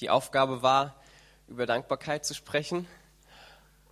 [0.00, 0.94] die Aufgabe war,
[1.48, 2.86] über Dankbarkeit zu sprechen.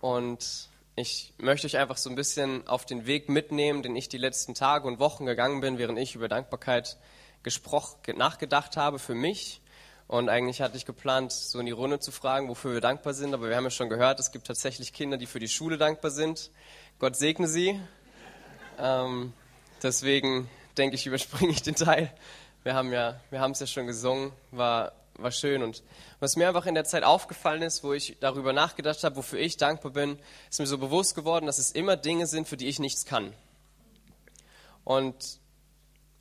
[0.01, 4.17] Und ich möchte euch einfach so ein bisschen auf den Weg mitnehmen, den ich die
[4.17, 6.97] letzten Tage und Wochen gegangen bin, während ich über Dankbarkeit
[7.43, 9.61] gesprochen, nachgedacht habe für mich.
[10.07, 13.33] Und eigentlich hatte ich geplant, so in die Runde zu fragen, wofür wir dankbar sind.
[13.33, 16.09] Aber wir haben ja schon gehört, es gibt tatsächlich Kinder, die für die Schule dankbar
[16.09, 16.49] sind.
[16.97, 17.79] Gott segne sie.
[18.79, 19.33] Ähm,
[19.83, 22.11] deswegen denke ich, überspringe ich den Teil.
[22.63, 24.91] Wir haben ja, wir haben es ja schon gesungen, war,
[25.21, 25.63] war schön.
[25.63, 25.83] Und
[26.19, 29.57] was mir einfach in der Zeit aufgefallen ist, wo ich darüber nachgedacht habe, wofür ich
[29.57, 32.79] dankbar bin, ist mir so bewusst geworden, dass es immer Dinge sind, für die ich
[32.79, 33.33] nichts kann.
[34.83, 35.39] Und,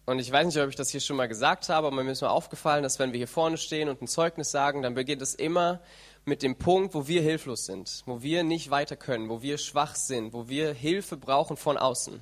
[0.06, 2.22] und ich weiß nicht, ob ich das hier schon mal gesagt habe, aber mir ist
[2.22, 5.34] mal aufgefallen, dass wenn wir hier vorne stehen und ein Zeugnis sagen, dann beginnt es
[5.34, 5.80] immer
[6.24, 9.94] mit dem Punkt, wo wir hilflos sind, wo wir nicht weiter können, wo wir schwach
[9.96, 12.20] sind, wo wir Hilfe brauchen von außen.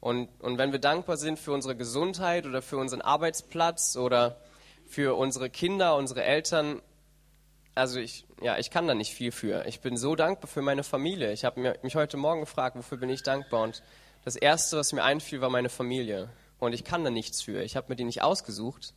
[0.00, 4.40] Und, und wenn wir dankbar sind für unsere Gesundheit oder für unseren Arbeitsplatz oder
[4.92, 6.82] für unsere Kinder, unsere Eltern,
[7.74, 9.64] also ich, ja, ich kann da nicht viel für.
[9.66, 11.32] Ich bin so dankbar für meine Familie.
[11.32, 13.62] Ich habe mich heute Morgen gefragt, wofür bin ich dankbar?
[13.62, 13.82] Und
[14.26, 16.28] das Erste, was mir einfiel, war meine Familie.
[16.58, 17.62] Und ich kann da nichts für.
[17.62, 18.92] Ich habe mir die nicht ausgesucht.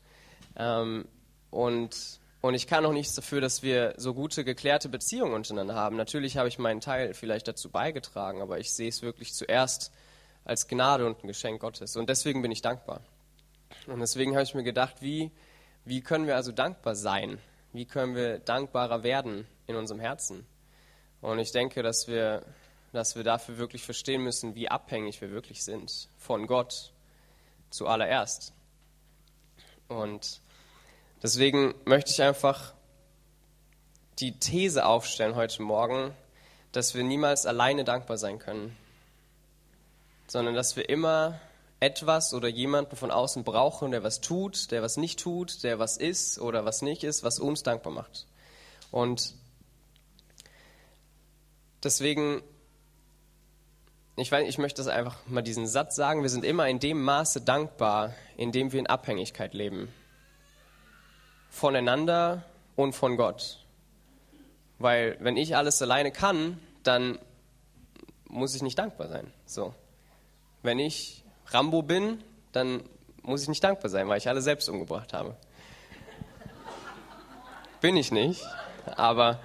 [0.58, 1.08] Ähm,
[1.50, 5.96] und, und ich kann auch nichts dafür, dass wir so gute, geklärte Beziehungen untereinander haben.
[5.96, 9.94] Natürlich habe ich meinen Teil vielleicht dazu beigetragen, aber ich sehe es wirklich zuerst
[10.44, 11.96] als Gnade und ein Geschenk Gottes.
[11.96, 13.00] Und deswegen bin ich dankbar.
[13.88, 15.32] Und deswegen habe ich mir gedacht, wie,
[15.86, 17.40] wie können wir also dankbar sein?
[17.74, 20.46] Wie können wir dankbarer werden in unserem Herzen?
[21.22, 22.44] Und ich denke, dass wir,
[22.92, 26.92] dass wir dafür wirklich verstehen müssen, wie abhängig wir wirklich sind von Gott
[27.70, 28.54] zuallererst.
[29.88, 30.42] Und
[31.22, 32.74] deswegen möchte ich einfach
[34.20, 36.16] die These aufstellen heute Morgen,
[36.72, 38.76] dass wir niemals alleine dankbar sein können
[40.28, 41.40] sondern dass wir immer
[41.86, 45.98] etwas oder jemanden von außen brauchen, der was tut, der was nicht tut, der was
[45.98, 48.26] ist oder was nicht ist, was uns dankbar macht.
[48.90, 49.36] Und
[51.84, 52.42] deswegen,
[54.16, 57.04] ich, weiß, ich möchte das einfach mal diesen Satz sagen, wir sind immer in dem
[57.04, 59.94] Maße dankbar, in dem wir in Abhängigkeit leben.
[61.52, 62.44] Voneinander
[62.76, 63.64] und von Gott.
[64.80, 67.20] Weil wenn ich alles alleine kann, dann
[68.28, 69.32] muss ich nicht dankbar sein.
[69.46, 69.76] So.
[70.64, 72.84] Wenn ich Rambo bin, dann
[73.22, 75.36] muss ich nicht dankbar sein, weil ich alle selbst umgebracht habe.
[77.82, 78.44] Bin ich nicht,
[78.96, 79.40] aber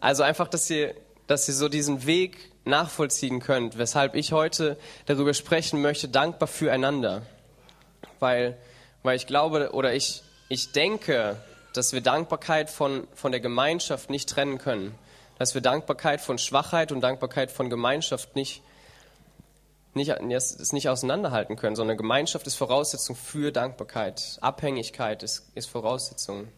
[0.00, 0.94] also einfach, dass ihr,
[1.26, 4.76] dass ihr so diesen Weg nachvollziehen könnt, weshalb ich heute
[5.06, 7.22] darüber sprechen möchte, dankbar füreinander.
[8.18, 8.56] Weil,
[9.02, 11.36] weil ich glaube oder ich, ich denke,
[11.72, 14.94] dass wir Dankbarkeit von, von der Gemeinschaft nicht trennen können.
[15.38, 18.62] Dass wir Dankbarkeit von Schwachheit und Dankbarkeit von Gemeinschaft nicht
[19.96, 24.38] nicht, es nicht auseinanderhalten können, sondern Gemeinschaft ist Voraussetzung für Dankbarkeit.
[24.40, 26.48] Abhängigkeit ist, ist Voraussetzung,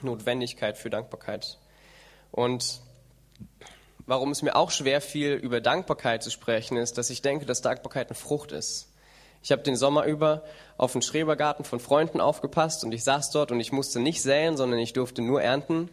[0.00, 1.58] Notwendigkeit für Dankbarkeit.
[2.32, 2.80] Und
[4.06, 7.60] warum es mir auch schwer fiel, über Dankbarkeit zu sprechen, ist, dass ich denke, dass
[7.62, 8.88] Dankbarkeit eine Frucht ist.
[9.42, 10.44] Ich habe den Sommer über
[10.78, 14.56] auf den Schrebergarten von Freunden aufgepasst und ich saß dort und ich musste nicht säen,
[14.56, 15.90] sondern ich durfte nur ernten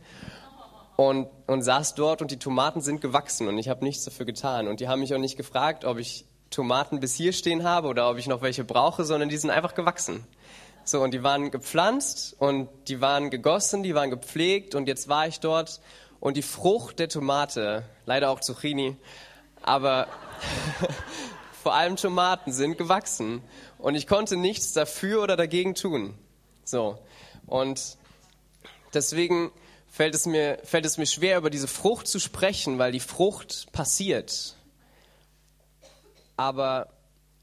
[0.95, 4.67] und, und saß dort und die Tomaten sind gewachsen und ich habe nichts dafür getan.
[4.67, 8.09] Und die haben mich auch nicht gefragt, ob ich Tomaten bis hier stehen habe oder
[8.09, 10.25] ob ich noch welche brauche, sondern die sind einfach gewachsen.
[10.83, 15.27] So, und die waren gepflanzt und die waren gegossen, die waren gepflegt und jetzt war
[15.27, 15.81] ich dort
[16.19, 18.97] und die Frucht der Tomate, leider auch Zucchini,
[19.61, 20.07] aber
[21.63, 23.43] vor allem Tomaten sind gewachsen
[23.77, 26.15] und ich konnte nichts dafür oder dagegen tun.
[26.63, 26.97] So,
[27.45, 27.97] und
[28.93, 29.51] deswegen
[29.87, 33.71] fällt es mir, fällt es mir schwer, über diese Frucht zu sprechen, weil die Frucht
[33.71, 34.55] passiert.
[36.39, 36.87] Aber,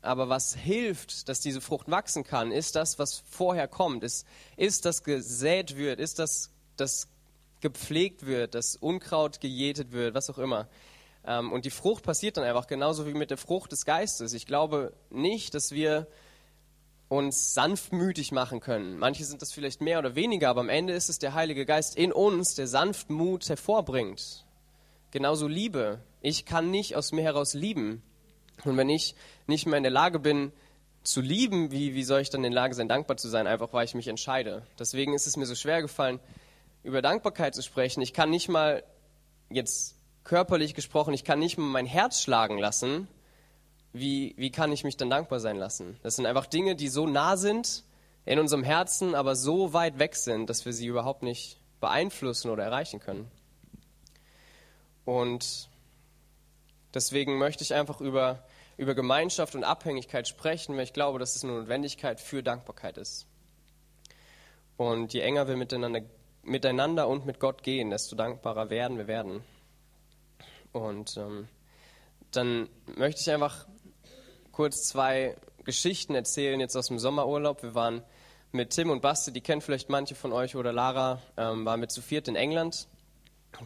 [0.01, 4.03] aber was hilft, dass diese Frucht wachsen kann, ist das, was vorher kommt.
[4.03, 4.27] Ist,
[4.57, 7.07] ist das gesät wird, ist das, das
[7.61, 10.67] gepflegt wird, das Unkraut gejätet wird, was auch immer.
[11.27, 14.33] Ähm, und die Frucht passiert dann einfach genauso wie mit der Frucht des Geistes.
[14.33, 16.07] Ich glaube nicht, dass wir
[17.11, 18.97] uns sanftmütig machen können.
[18.97, 21.99] Manche sind das vielleicht mehr oder weniger, aber am Ende ist es der Heilige Geist
[21.99, 24.47] in uns, der Sanftmut hervorbringt.
[25.11, 26.01] Genauso Liebe.
[26.23, 28.03] Ich kann nicht aus mir heraus lieben.
[28.65, 29.15] Und wenn ich
[29.47, 30.53] nicht mehr in der Lage bin,
[31.03, 33.73] zu lieben, wie, wie soll ich dann in der Lage sein, dankbar zu sein, einfach
[33.73, 34.67] weil ich mich entscheide.
[34.79, 36.21] Deswegen ist es mir so schwer gefallen,
[36.83, 38.03] über Dankbarkeit zu sprechen.
[38.03, 38.83] Ich kann nicht mal,
[39.51, 43.09] jetzt körperlich gesprochen, ich kann nicht mal mein Herz schlagen lassen.
[43.93, 45.99] Wie, wie kann ich mich dann dankbar sein lassen?
[46.03, 47.85] Das sind einfach Dinge, die so nah sind
[48.25, 52.65] in unserem Herzen, aber so weit weg sind, dass wir sie überhaupt nicht beeinflussen oder
[52.65, 53.31] erreichen können.
[55.05, 55.69] Und
[56.97, 58.43] Deswegen möchte ich einfach über,
[58.79, 63.27] über Gemeinschaft und Abhängigkeit sprechen, weil ich glaube, dass es eine Notwendigkeit für Dankbarkeit ist.
[64.79, 66.01] Und je enger wir miteinander
[66.43, 69.43] miteinander und mit Gott gehen, desto dankbarer werden wir werden.
[70.73, 71.49] Und ähm,
[72.31, 73.67] dann möchte ich einfach
[74.53, 77.63] kurz zwei Geschichten erzählen jetzt aus dem Sommerurlaub.
[77.63, 78.03] Wir waren
[78.53, 81.89] mit Tim und Basti, die kennen vielleicht manche von euch oder Lara, ähm, waren wir
[81.89, 82.89] zu viert in England,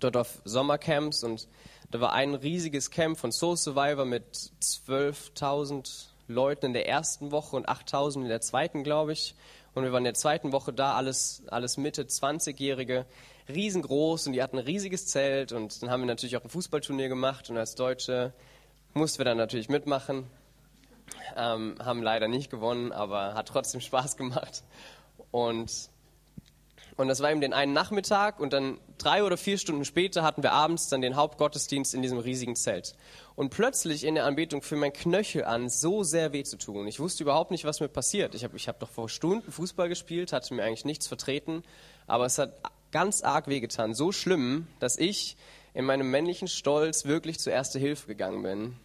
[0.00, 1.46] dort auf Sommercamps und
[1.90, 4.24] da war ein riesiges Camp von Soul Survivor mit
[4.62, 9.34] 12.000 Leuten in der ersten Woche und 8.000 in der zweiten, glaube ich.
[9.74, 13.06] Und wir waren in der zweiten Woche da, alles, alles Mitte 20-Jährige,
[13.48, 17.08] riesengroß und die hatten ein riesiges Zelt und dann haben wir natürlich auch ein Fußballturnier
[17.08, 18.32] gemacht und als Deutsche
[18.94, 20.26] mussten wir dann natürlich mitmachen.
[21.36, 24.62] Ähm, haben leider nicht gewonnen, aber hat trotzdem Spaß gemacht.
[25.30, 25.90] Und,
[27.00, 30.42] und das war eben den einen Nachmittag und dann drei oder vier Stunden später hatten
[30.42, 32.94] wir abends dann den Hauptgottesdienst in diesem riesigen Zelt.
[33.36, 36.86] Und plötzlich in der Anbetung fing mein Knöchel an, so sehr weh zu tun.
[36.86, 38.34] Ich wusste überhaupt nicht, was mir passiert.
[38.34, 41.62] Ich habe ich hab doch vor Stunden Fußball gespielt, hatte mir eigentlich nichts vertreten,
[42.06, 42.52] aber es hat
[42.92, 43.94] ganz arg wehgetan.
[43.94, 45.38] So schlimm, dass ich
[45.72, 48.76] in meinem männlichen Stolz wirklich zur Erste Hilfe gegangen bin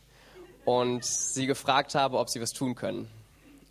[0.64, 3.10] und sie gefragt habe, ob sie was tun können.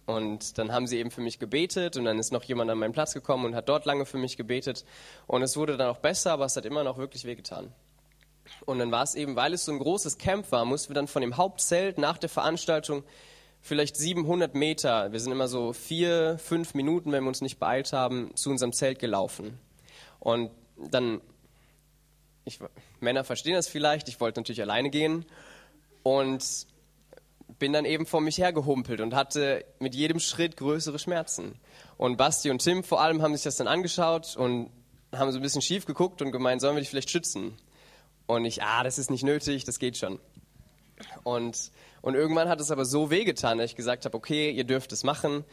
[0.07, 2.93] Und dann haben sie eben für mich gebetet und dann ist noch jemand an meinen
[2.93, 4.85] Platz gekommen und hat dort lange für mich gebetet.
[5.27, 7.73] Und es wurde dann auch besser, aber es hat immer noch wirklich wehgetan.
[8.67, 11.09] Und dann war es eben, weil es so ein großes Camp war, mussten wir dann
[11.09, 13.03] von dem Hauptzelt nach der Veranstaltung
[13.65, 17.95] vielleicht 700 Meter, wir sind immer so vier, fünf Minuten, wenn wir uns nicht beeilt
[17.95, 19.59] haben, zu unserem Zelt gelaufen.
[20.21, 21.23] Und dann,
[22.45, 22.59] ich,
[23.01, 25.25] Männer verstehen das vielleicht, ich wollte natürlich alleine gehen.
[26.03, 26.67] Und
[27.59, 31.59] bin dann eben vor mich hergehumpelt und hatte mit jedem Schritt größere Schmerzen.
[31.97, 34.71] Und Basti und Tim vor allem haben sich das dann angeschaut und
[35.13, 37.57] haben so ein bisschen schief geguckt und gemeint, sollen wir dich vielleicht schützen?
[38.27, 40.19] Und ich, ah, das ist nicht nötig, das geht schon.
[41.23, 41.71] Und,
[42.03, 45.05] und irgendwann hat es aber so wehgetan, dass ich gesagt habe, okay, ihr dürft es
[45.05, 45.45] machen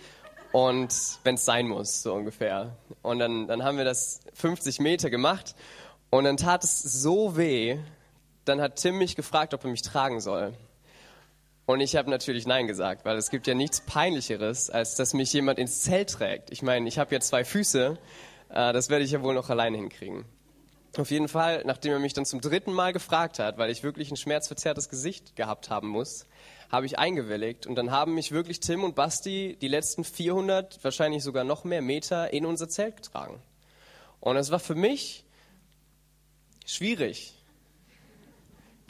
[0.51, 0.93] und
[1.23, 2.75] wenn es sein muss, so ungefähr.
[3.01, 5.55] Und dann, dann haben wir das 50 Meter gemacht
[6.09, 7.77] und dann tat es so weh,
[8.45, 10.53] dann hat Tim mich gefragt, ob er mich tragen soll.
[11.65, 15.31] Und ich habe natürlich Nein gesagt, weil es gibt ja nichts Peinlicheres, als dass mich
[15.31, 16.51] jemand ins Zelt trägt.
[16.51, 17.97] Ich meine, ich habe ja zwei Füße,
[18.49, 20.25] äh, das werde ich ja wohl noch alleine hinkriegen.
[20.97, 24.11] Auf jeden Fall, nachdem er mich dann zum dritten Mal gefragt hat, weil ich wirklich
[24.11, 26.25] ein schmerzverzerrtes Gesicht gehabt haben muss,
[26.69, 31.23] habe ich eingewilligt und dann haben mich wirklich Tim und Basti die letzten 400, wahrscheinlich
[31.23, 33.41] sogar noch mehr Meter in unser Zelt getragen.
[34.19, 35.23] Und es war für mich
[36.65, 37.40] schwierig,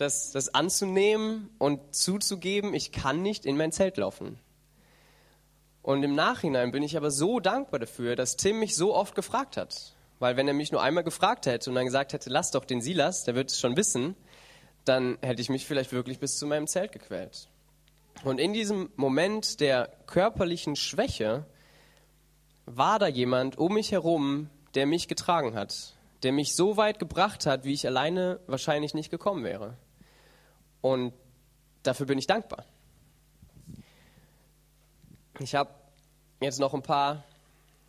[0.02, 4.40] das, das anzunehmen und zuzugeben, ich kann nicht in mein Zelt laufen.
[5.82, 9.58] Und im Nachhinein bin ich aber so dankbar dafür, dass Tim mich so oft gefragt
[9.58, 9.96] hat.
[10.20, 12.82] Weil wenn er mich nur einmal gefragt hätte und dann gesagt hätte, lass doch den
[12.82, 14.16] Silas, der wird es schon wissen,
[14.86, 17.48] dann hätte ich mich vielleicht wirklich bis zu meinem Zelt gequält.
[18.24, 21.46] Und in diesem Moment der körperlichen Schwäche
[22.66, 27.48] war da jemand um mich herum, der mich getragen hat, der mich so weit gebracht
[27.48, 29.76] hat, wie ich alleine wahrscheinlich nicht gekommen wäre.
[30.82, 31.14] Und
[31.84, 32.66] dafür bin ich dankbar.
[35.40, 35.72] Ich habe
[36.40, 37.24] jetzt noch ein paar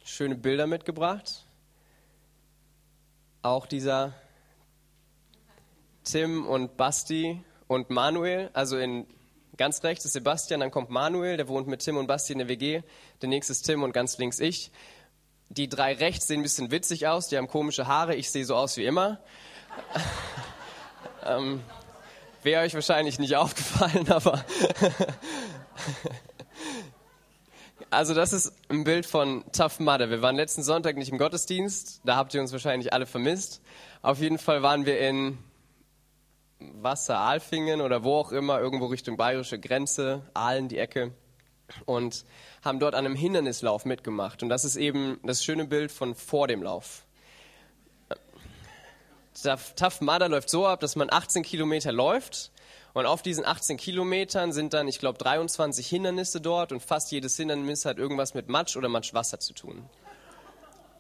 [0.05, 1.45] schöne Bilder mitgebracht.
[3.43, 4.15] Auch dieser
[6.05, 9.07] Tim und Basti und Manuel, also in
[9.57, 12.49] ganz rechts ist Sebastian, dann kommt Manuel, der wohnt mit Tim und Basti in der
[12.49, 12.83] WG.
[13.21, 14.71] Der nächste ist Tim und ganz links ich.
[15.49, 18.57] Die drei rechts sehen ein bisschen witzig aus, die haben komische Haare, ich sehe so
[18.57, 19.21] aus wie immer.
[21.27, 21.63] ähm,
[22.43, 24.45] Wäre euch wahrscheinlich nicht aufgefallen, aber.
[27.91, 30.11] also, das ist ein Bild von Tough Mudder.
[30.11, 32.01] Wir waren letzten Sonntag nicht im Gottesdienst.
[32.05, 33.63] Da habt ihr uns wahrscheinlich alle vermisst.
[34.03, 35.39] Auf jeden Fall waren wir in
[36.59, 41.13] Wasser, Aalfingen oder wo auch immer, irgendwo Richtung bayerische Grenze, Aalen die Ecke.
[41.87, 42.25] Und
[42.63, 44.43] haben dort an einem Hindernislauf mitgemacht.
[44.43, 47.07] Und das ist eben das schöne Bild von vor dem Lauf.
[49.35, 52.51] Tough Mudder läuft so ab, dass man 18 Kilometer läuft
[52.95, 57.37] und auf diesen 18 Kilometern sind dann, ich glaube, 23 Hindernisse dort und fast jedes
[57.37, 59.89] Hindernis hat irgendwas mit Matsch oder Matschwasser zu tun.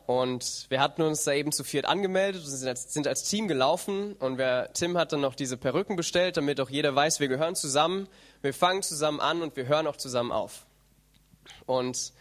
[0.06, 3.46] Und wir hatten uns da eben zu viert angemeldet und sind als, sind als Team
[3.46, 4.14] gelaufen.
[4.14, 7.54] Und wer, Tim hat dann noch diese Perücken bestellt, damit auch jeder weiß, wir gehören
[7.54, 8.08] zusammen,
[8.40, 10.66] wir fangen zusammen an und wir hören auch zusammen auf.
[11.66, 12.12] Und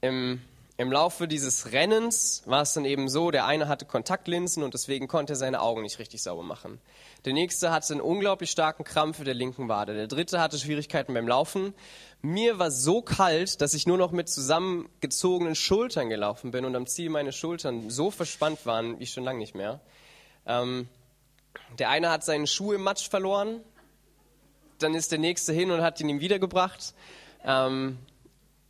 [0.00, 0.42] im
[0.78, 5.08] im Laufe dieses Rennens war es dann eben so, der eine hatte Kontaktlinsen und deswegen
[5.08, 6.80] konnte er seine Augen nicht richtig sauber machen.
[7.24, 9.94] Der nächste hatte einen unglaublich starken Krampf in der linken Wade.
[9.94, 11.74] Der dritte hatte Schwierigkeiten beim Laufen.
[12.22, 16.86] Mir war so kalt, dass ich nur noch mit zusammengezogenen Schultern gelaufen bin und am
[16.86, 19.80] Ziel meine Schultern so verspannt waren wie schon lange nicht mehr.
[20.46, 20.88] Ähm,
[21.80, 23.62] der eine hat seinen Schuh im Matsch verloren.
[24.78, 26.94] Dann ist der nächste hin und hat ihn ihm wiedergebracht.
[27.44, 27.98] Ähm,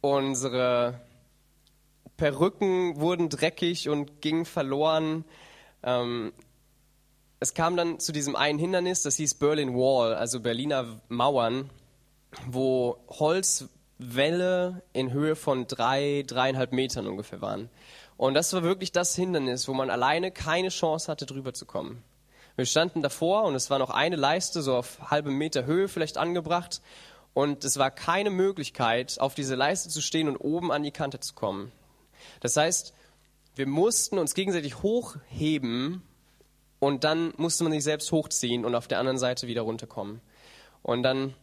[0.00, 0.98] unsere
[2.18, 5.24] Perücken wurden dreckig und gingen verloren.
[5.82, 6.32] Ähm,
[7.40, 11.70] es kam dann zu diesem einen Hindernis, das hieß Berlin Wall, also Berliner Mauern,
[12.48, 17.70] wo Holzwälle in Höhe von drei, dreieinhalb Metern ungefähr waren.
[18.16, 22.02] Und das war wirklich das Hindernis, wo man alleine keine Chance hatte, drüber zu kommen.
[22.56, 26.18] Wir standen davor und es war noch eine Leiste, so auf halbem Meter Höhe vielleicht
[26.18, 26.82] angebracht.
[27.32, 31.20] Und es war keine Möglichkeit, auf diese Leiste zu stehen und oben an die Kante
[31.20, 31.70] zu kommen.
[32.40, 32.94] Das heißt,
[33.54, 36.02] wir mussten uns gegenseitig hochheben
[36.78, 40.20] und dann musste man sich selbst hochziehen und auf der anderen Seite wieder runterkommen.
[40.82, 41.34] Und dann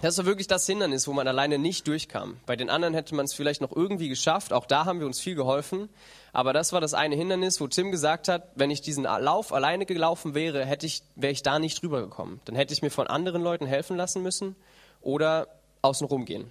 [0.00, 2.38] das war wirklich das Hindernis, wo man alleine nicht durchkam.
[2.46, 4.52] Bei den anderen hätte man es vielleicht noch irgendwie geschafft.
[4.52, 5.90] Auch da haben wir uns viel geholfen.
[6.32, 9.84] Aber das war das eine Hindernis, wo Tim gesagt hat, wenn ich diesen Lauf alleine
[9.84, 12.40] gelaufen wäre, hätte ich, wäre ich da nicht drüber gekommen.
[12.46, 14.56] Dann hätte ich mir von anderen Leuten helfen lassen müssen
[15.02, 15.48] oder
[15.82, 16.50] außen rumgehen.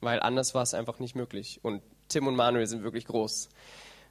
[0.00, 1.58] Weil anders war es einfach nicht möglich.
[1.62, 3.48] Und Tim und Manuel sind wirklich groß.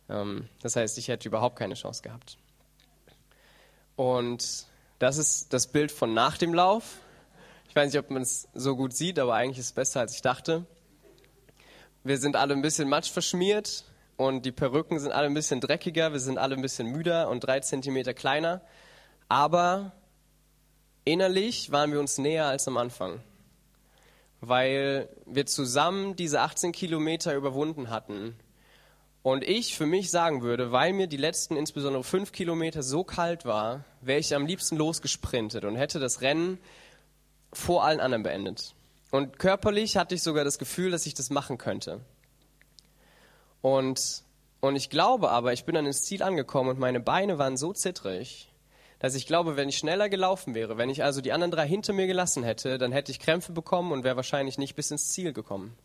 [0.10, 2.38] Ähm, das heißt, ich hätte überhaupt keine Chance gehabt.
[3.96, 4.65] Und
[4.98, 6.98] das ist das Bild von nach dem Lauf.
[7.68, 10.15] Ich weiß nicht, ob man es so gut sieht, aber eigentlich ist es besser, als
[10.15, 10.65] ich dachte.
[12.03, 13.84] Wir sind alle ein bisschen matsch verschmiert
[14.18, 17.41] und die Perücken sind alle ein bisschen dreckiger, wir sind alle ein bisschen müder und
[17.41, 18.62] drei Zentimeter kleiner.
[19.27, 19.91] Aber
[21.06, 23.22] innerlich waren wir uns näher als am Anfang,
[24.41, 28.36] weil wir zusammen diese 18 Kilometer überwunden hatten.
[29.22, 33.43] Und ich für mich sagen würde, weil mir die letzten insbesondere fünf Kilometer so kalt
[33.46, 36.58] war, wäre ich am liebsten losgesprintet und hätte das Rennen
[37.51, 38.75] vor allen anderen beendet.
[39.12, 42.00] Und körperlich hatte ich sogar das Gefühl, dass ich das machen könnte.
[43.62, 44.24] Und,
[44.62, 47.74] und ich glaube aber, ich bin dann ins Ziel angekommen und meine Beine waren so
[47.74, 48.49] zittrig,
[49.00, 51.94] dass ich glaube, wenn ich schneller gelaufen wäre, wenn ich also die anderen drei hinter
[51.94, 55.34] mir gelassen hätte, dann hätte ich Krämpfe bekommen und wäre wahrscheinlich nicht bis ins Ziel
[55.34, 55.75] gekommen.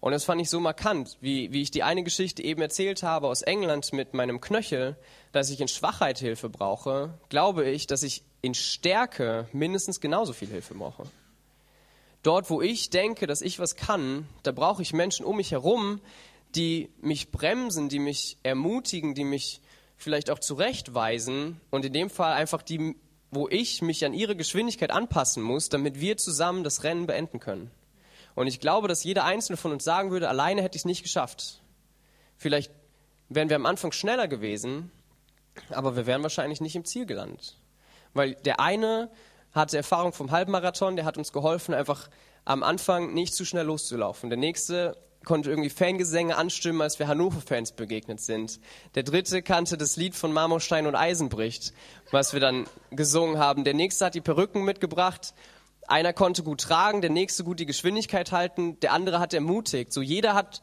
[0.00, 3.28] Und das fand ich so markant, wie, wie ich die eine Geschichte eben erzählt habe
[3.28, 4.96] aus England mit meinem Knöchel,
[5.30, 10.48] dass ich in Schwachheit Hilfe brauche, glaube ich, dass ich in Stärke mindestens genauso viel
[10.48, 11.04] Hilfe brauche.
[12.24, 16.00] Dort, wo ich denke, dass ich was kann, da brauche ich Menschen um mich herum,
[16.56, 19.60] die mich bremsen, die mich ermutigen, die mich
[20.02, 22.96] vielleicht auch zurechtweisen und in dem Fall einfach die,
[23.30, 27.70] wo ich mich an ihre Geschwindigkeit anpassen muss, damit wir zusammen das Rennen beenden können.
[28.34, 31.02] Und ich glaube, dass jeder Einzelne von uns sagen würde, alleine hätte ich es nicht
[31.02, 31.62] geschafft.
[32.36, 32.72] Vielleicht
[33.28, 34.90] wären wir am Anfang schneller gewesen,
[35.70, 37.58] aber wir wären wahrscheinlich nicht im Ziel gelandet.
[38.14, 39.10] Weil der eine
[39.52, 42.08] hatte Erfahrung vom Halbmarathon, der hat uns geholfen, einfach
[42.44, 44.30] am Anfang nicht zu schnell loszulaufen.
[44.30, 48.60] Der nächste konnte irgendwie Fangesänge anstimmen, als wir Hannover-Fans begegnet sind.
[48.94, 51.72] Der dritte kannte das Lied von Marmorstein und Eisenbricht,
[52.10, 53.64] was wir dann gesungen haben.
[53.64, 55.34] Der nächste hat die Perücken mitgebracht.
[55.86, 59.92] Einer konnte gut tragen, der nächste gut die Geschwindigkeit halten, der andere hat ermutigt.
[59.92, 60.62] So jeder hat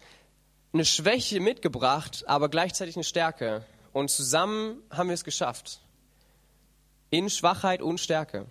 [0.73, 3.65] eine Schwäche mitgebracht, aber gleichzeitig eine Stärke.
[3.91, 5.81] Und zusammen haben wir es geschafft
[7.09, 8.45] in Schwachheit und Stärke.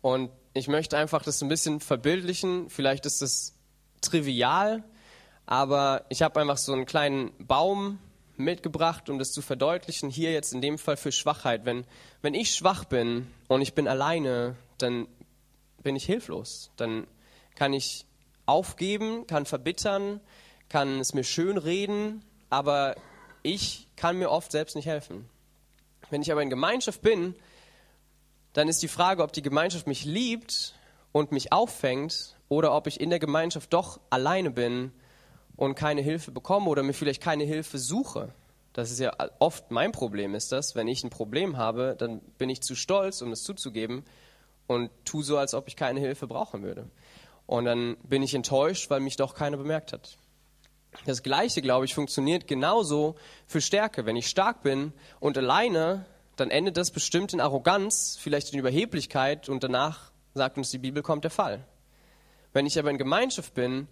[0.00, 2.70] Und ich möchte einfach das ein bisschen verbildlichen.
[2.70, 3.55] Vielleicht ist es
[4.00, 4.82] trivial,
[5.46, 7.98] aber ich habe einfach so einen kleinen Baum
[8.36, 10.10] mitgebracht, um das zu verdeutlichen.
[10.10, 11.64] Hier jetzt in dem Fall für Schwachheit.
[11.64, 11.84] Wenn,
[12.22, 15.08] wenn ich schwach bin und ich bin alleine, dann
[15.82, 16.70] bin ich hilflos.
[16.76, 17.06] Dann
[17.54, 18.04] kann ich
[18.44, 20.20] aufgeben, kann verbittern,
[20.68, 22.96] kann es mir schön reden, aber
[23.42, 25.28] ich kann mir oft selbst nicht helfen.
[26.10, 27.34] Wenn ich aber in Gemeinschaft bin,
[28.52, 30.74] dann ist die Frage, ob die Gemeinschaft mich liebt
[31.12, 34.92] und mich auffängt oder ob ich in der Gemeinschaft doch alleine bin
[35.56, 38.32] und keine Hilfe bekomme oder mir vielleicht keine Hilfe suche.
[38.72, 40.74] Das ist ja oft mein Problem, ist das.
[40.74, 44.04] Wenn ich ein Problem habe, dann bin ich zu stolz, um es zuzugeben
[44.66, 46.90] und tue so, als ob ich keine Hilfe brauchen würde.
[47.46, 50.18] Und dann bin ich enttäuscht, weil mich doch keiner bemerkt hat.
[51.04, 54.06] Das Gleiche, glaube ich, funktioniert genauso für Stärke.
[54.06, 56.04] Wenn ich stark bin und alleine,
[56.36, 61.02] dann endet das bestimmt in Arroganz, vielleicht in Überheblichkeit und danach, sagt uns die Bibel,
[61.02, 61.64] kommt der Fall.
[62.56, 63.86] Wenn ich aber in Gemeinschaft bin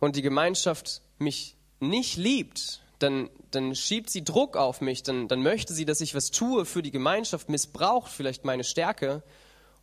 [0.00, 5.44] und die Gemeinschaft mich nicht liebt, dann, dann schiebt sie Druck auf mich, dann, dann
[5.44, 9.22] möchte sie, dass ich was tue für die Gemeinschaft, missbraucht vielleicht meine Stärke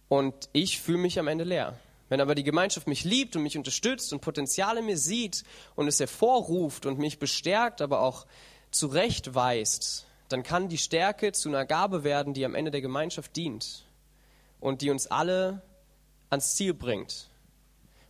[0.09, 1.79] und ich fühle mich am Ende leer.
[2.09, 5.45] Wenn aber die Gemeinschaft mich liebt und mich unterstützt und Potenziale mir sieht
[5.77, 8.25] und es hervorruft und mich bestärkt, aber auch
[8.71, 13.85] zurechtweist, dann kann die Stärke zu einer Gabe werden, die am Ende der Gemeinschaft dient
[14.59, 15.61] und die uns alle
[16.29, 17.29] ans Ziel bringt.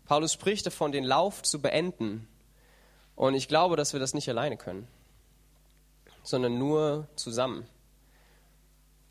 [0.06, 2.28] Paulus spricht davon, den Lauf zu beenden.
[3.16, 4.88] Und ich glaube, dass wir das nicht alleine können,
[6.24, 7.68] sondern nur zusammen.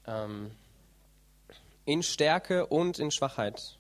[0.07, 0.51] Ähm,
[1.85, 3.79] in Stärke und in Schwachheit.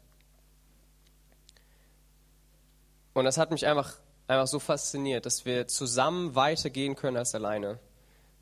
[3.12, 7.78] Und das hat mich einfach einfach so fasziniert, dass wir zusammen weitergehen können als alleine.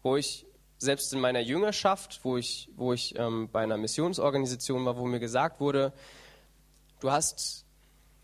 [0.03, 0.47] Wo ich
[0.79, 5.21] selbst in meiner Jüngerschaft, wo ich, wo ich ähm, bei einer Missionsorganisation war, wo mir
[5.21, 5.93] gesagt wurde,
[7.01, 7.62] du hast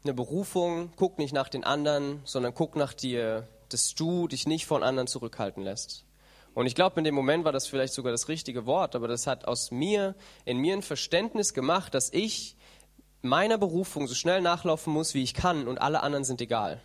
[0.05, 4.67] eine Berufung, guck nicht nach den anderen, sondern guck nach dir, dass du dich nicht
[4.67, 6.05] von anderen zurückhalten lässt.
[6.55, 9.27] Und ich glaube, in dem Moment war das vielleicht sogar das richtige Wort, aber das
[9.27, 10.15] hat aus mir,
[10.45, 12.57] in mir ein Verständnis gemacht, dass ich
[13.23, 16.81] meiner Berufung so schnell nachlaufen muss, wie ich kann und alle anderen sind egal.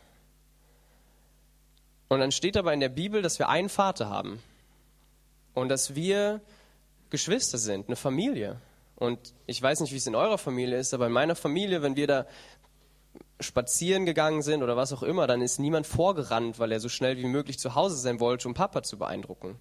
[2.08, 4.40] Und dann steht aber in der Bibel, dass wir einen Vater haben
[5.54, 6.42] und dass wir
[7.10, 8.60] Geschwister sind, eine Familie.
[8.96, 11.96] Und ich weiß nicht, wie es in eurer Familie ist, aber in meiner Familie, wenn
[11.96, 12.28] wir da
[13.44, 17.18] spazieren gegangen sind oder was auch immer, dann ist niemand vorgerannt, weil er so schnell
[17.18, 19.58] wie möglich zu Hause sein wollte, um Papa zu beeindrucken.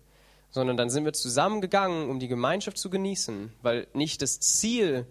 [0.51, 5.07] Sondern dann sind wir zusammengegangen, um die Gemeinschaft zu genießen, weil nicht das Ziel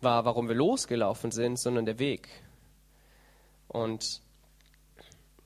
[0.00, 2.28] war, warum wir losgelaufen sind, sondern der Weg.
[3.68, 4.20] Und,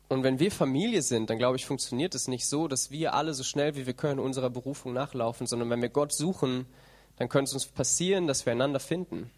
[0.09, 3.35] und wenn wir Familie sind, dann glaube ich, funktioniert es nicht so, dass wir alle
[3.35, 6.67] so schnell wie wir können unserer Berufung nachlaufen, sondern wenn wir Gott suchen,
[7.17, 9.31] dann könnte es uns passieren, dass wir einander finden.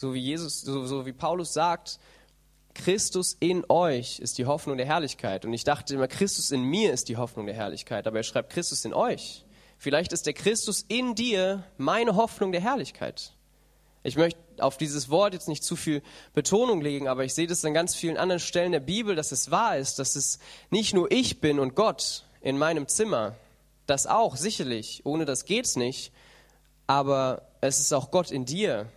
[0.00, 1.98] So wie Jesus, so, so wie Paulus sagt,
[2.72, 5.44] Christus in euch ist die Hoffnung der Herrlichkeit.
[5.44, 8.06] Und ich dachte immer, Christus in mir ist die Hoffnung der Herrlichkeit.
[8.06, 9.44] Aber er schreibt Christus in euch.
[9.76, 13.34] Vielleicht ist der Christus in dir meine Hoffnung der Herrlichkeit.
[14.02, 16.00] Ich möchte auf dieses Wort jetzt nicht zu viel
[16.32, 19.50] Betonung legen, aber ich sehe das an ganz vielen anderen Stellen der Bibel, dass es
[19.50, 20.38] wahr ist, dass es
[20.70, 23.34] nicht nur ich bin und Gott in meinem Zimmer.
[23.84, 25.02] Das auch, sicherlich.
[25.04, 26.10] Ohne das geht's nicht.
[26.86, 28.88] Aber es ist auch Gott in dir,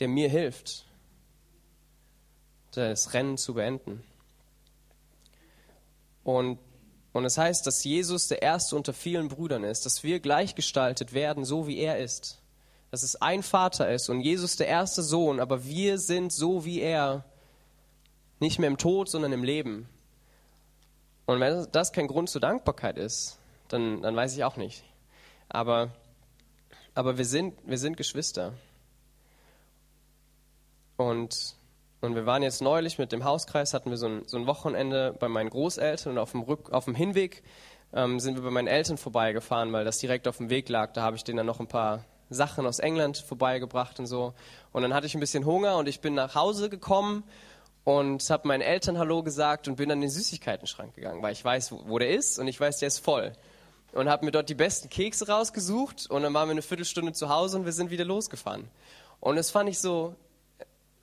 [0.00, 0.86] der mir hilft,
[2.72, 4.02] das Rennen zu beenden.
[6.24, 6.58] Und,
[7.12, 11.44] und es heißt, dass Jesus der Erste unter vielen Brüdern ist, dass wir gleichgestaltet werden,
[11.44, 12.40] so wie er ist.
[12.90, 16.80] Dass es ein Vater ist und Jesus der erste Sohn, aber wir sind so wie
[16.80, 17.24] er,
[18.40, 19.88] nicht mehr im Tod, sondern im Leben.
[21.26, 24.84] Und wenn das kein Grund zur Dankbarkeit ist, dann, dann weiß ich auch nicht.
[25.48, 25.90] Aber,
[26.94, 28.52] aber wir, sind, wir sind Geschwister.
[30.96, 31.56] Und,
[32.00, 35.14] und wir waren jetzt neulich mit dem Hauskreis, hatten wir so ein, so ein Wochenende
[35.18, 37.42] bei meinen Großeltern und auf dem, Rück, auf dem Hinweg
[37.92, 40.92] ähm, sind wir bei meinen Eltern vorbeigefahren, weil das direkt auf dem Weg lag.
[40.92, 44.34] Da habe ich denen dann noch ein paar Sachen aus England vorbeigebracht und so.
[44.72, 47.24] Und dann hatte ich ein bisschen Hunger und ich bin nach Hause gekommen
[47.84, 51.72] und habe meinen Eltern Hallo gesagt und bin in den Süßigkeitenschrank gegangen, weil ich weiß,
[51.72, 53.32] wo der ist und ich weiß, der ist voll.
[53.92, 57.28] Und habe mir dort die besten Kekse rausgesucht und dann waren wir eine Viertelstunde zu
[57.28, 58.68] Hause und wir sind wieder losgefahren.
[59.20, 60.16] Und das fand ich so,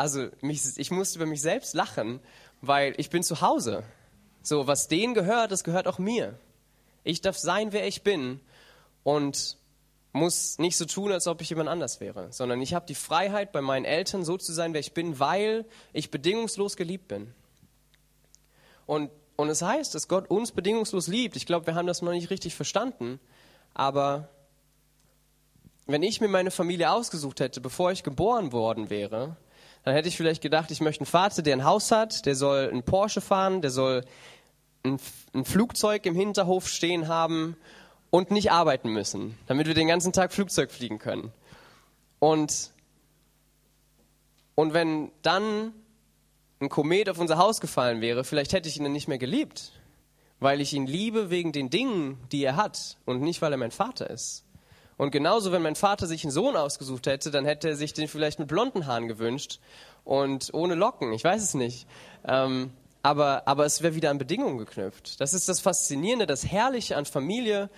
[0.01, 2.21] also mich, ich musste über mich selbst lachen,
[2.59, 3.83] weil ich bin zu Hause.
[4.41, 6.39] So, was denen gehört, das gehört auch mir.
[7.03, 8.39] Ich darf sein, wer ich bin
[9.03, 9.57] und
[10.11, 13.51] muss nicht so tun, als ob ich jemand anders wäre, sondern ich habe die Freiheit,
[13.51, 17.31] bei meinen Eltern so zu sein, wer ich bin, weil ich bedingungslos geliebt bin.
[18.87, 21.35] Und, und es heißt, dass Gott uns bedingungslos liebt.
[21.35, 23.19] Ich glaube, wir haben das noch nicht richtig verstanden,
[23.75, 24.29] aber
[25.85, 29.37] wenn ich mir meine Familie ausgesucht hätte, bevor ich geboren worden wäre,
[29.83, 32.69] dann hätte ich vielleicht gedacht, ich möchte einen Vater, der ein Haus hat, der soll
[32.69, 34.05] einen Porsche fahren, der soll
[34.83, 34.99] ein,
[35.33, 37.55] ein Flugzeug im Hinterhof stehen haben
[38.09, 41.31] und nicht arbeiten müssen, damit wir den ganzen Tag Flugzeug fliegen können.
[42.19, 42.71] Und,
[44.53, 45.73] und wenn dann
[46.59, 49.71] ein Komet auf unser Haus gefallen wäre, vielleicht hätte ich ihn dann nicht mehr geliebt,
[50.39, 53.71] weil ich ihn liebe wegen den Dingen, die er hat und nicht, weil er mein
[53.71, 54.43] Vater ist.
[55.01, 58.07] Und genauso, wenn mein Vater sich einen Sohn ausgesucht hätte, dann hätte er sich den
[58.07, 59.59] vielleicht mit blonden Haaren gewünscht
[60.03, 61.11] und ohne Locken.
[61.11, 61.87] Ich weiß es nicht.
[62.23, 65.19] Ähm, aber, aber es wäre wieder an Bedingungen geknüpft.
[65.19, 67.71] Das ist das Faszinierende, das Herrliche an Familie,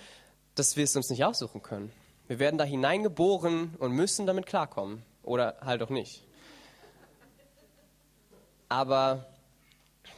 [0.56, 1.94] dass wir es uns nicht aussuchen können.
[2.28, 5.02] Wir werden da hineingeboren und müssen damit klarkommen.
[5.24, 6.26] Oder halt auch nicht.
[8.68, 9.28] Aber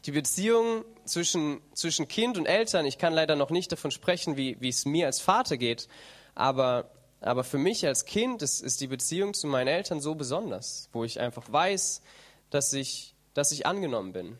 [0.05, 4.57] die Beziehung zwischen, zwischen Kind und Eltern, ich kann leider noch nicht davon sprechen, wie,
[4.59, 5.87] wie es mir als Vater geht,
[6.33, 6.89] aber
[7.21, 11.03] aber für mich als Kind ist, ist die Beziehung zu meinen Eltern so besonders, wo
[11.03, 12.01] ich einfach weiß,
[12.49, 14.37] dass ich, dass ich angenommen bin,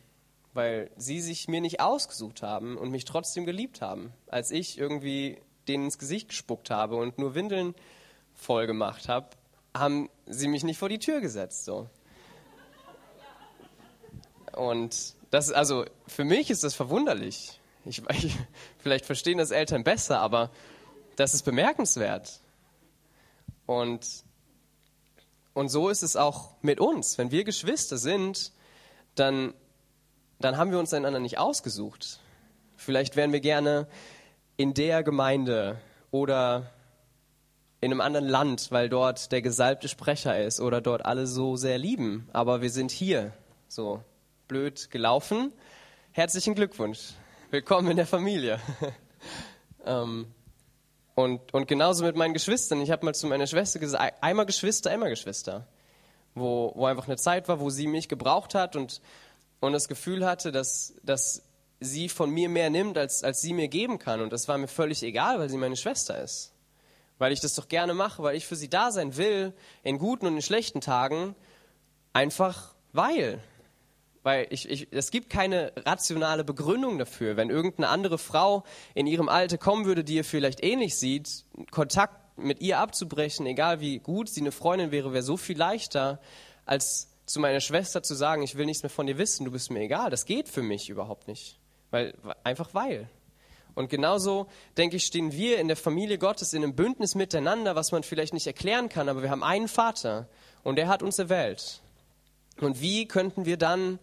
[0.54, 5.38] weil sie sich mir nicht ausgesucht haben und mich trotzdem geliebt haben, als ich irgendwie
[5.68, 7.74] denen ins Gesicht gespuckt habe und nur Windeln
[8.34, 9.30] voll gemacht habe,
[9.74, 11.64] haben sie mich nicht vor die Tür gesetzt.
[11.64, 11.88] So.
[14.52, 17.60] Und das, also für mich ist das verwunderlich.
[17.84, 18.36] Ich, ich,
[18.78, 20.50] vielleicht verstehen das Eltern besser, aber
[21.16, 22.40] das ist bemerkenswert.
[23.66, 24.24] Und,
[25.52, 27.18] und so ist es auch mit uns.
[27.18, 28.52] Wenn wir Geschwister sind,
[29.16, 29.54] dann,
[30.38, 32.20] dann haben wir uns einander nicht ausgesucht.
[32.76, 33.88] Vielleicht wären wir gerne
[34.56, 36.70] in der Gemeinde oder
[37.80, 41.78] in einem anderen Land, weil dort der gesalbte Sprecher ist oder dort alle so sehr
[41.78, 42.28] lieben.
[42.32, 43.32] Aber wir sind hier.
[43.68, 44.02] So,
[44.48, 45.52] blöd gelaufen.
[46.12, 47.14] Herzlichen Glückwunsch.
[47.50, 48.60] Willkommen in der Familie.
[49.84, 50.26] ähm,
[51.16, 52.82] und, und genauso mit meinen Geschwistern.
[52.82, 55.66] Ich habe mal zu meiner Schwester gesagt, einmal Geschwister, immer Geschwister.
[56.34, 59.00] Wo, wo einfach eine Zeit war, wo sie mich gebraucht hat und,
[59.60, 61.42] und das Gefühl hatte, dass, dass
[61.80, 64.20] sie von mir mehr nimmt, als, als sie mir geben kann.
[64.20, 66.52] Und das war mir völlig egal, weil sie meine Schwester ist.
[67.16, 70.26] Weil ich das doch gerne mache, weil ich für sie da sein will, in guten
[70.26, 71.34] und in schlechten Tagen,
[72.12, 73.42] einfach weil.
[74.26, 77.36] Weil ich, ich, es gibt keine rationale Begründung dafür.
[77.36, 82.36] Wenn irgendeine andere Frau in ihrem Alter kommen würde, die ihr vielleicht ähnlich sieht, Kontakt
[82.36, 86.20] mit ihr abzubrechen, egal wie gut sie eine Freundin wäre, wäre so viel leichter,
[86.64, 89.70] als zu meiner Schwester zu sagen, ich will nichts mehr von dir wissen, du bist
[89.70, 90.10] mir egal.
[90.10, 91.60] Das geht für mich überhaupt nicht.
[91.92, 92.12] Weil,
[92.42, 93.08] einfach weil.
[93.76, 97.92] Und genauso, denke ich, stehen wir in der Familie Gottes in einem Bündnis miteinander, was
[97.92, 100.28] man vielleicht nicht erklären kann, aber wir haben einen Vater
[100.64, 101.80] und der hat uns erwählt.
[102.60, 104.00] Und wie könnten wir dann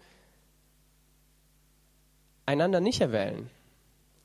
[2.45, 3.49] einander nicht erwählen.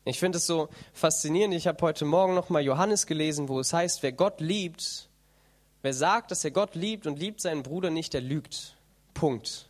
[0.05, 1.55] Ich finde es so faszinierend.
[1.55, 5.09] Ich habe heute Morgen noch mal Johannes gelesen, wo es heißt, wer Gott liebt,
[5.83, 8.75] wer sagt, dass er Gott liebt und liebt seinen Bruder nicht, der lügt.
[9.13, 9.69] Punkt.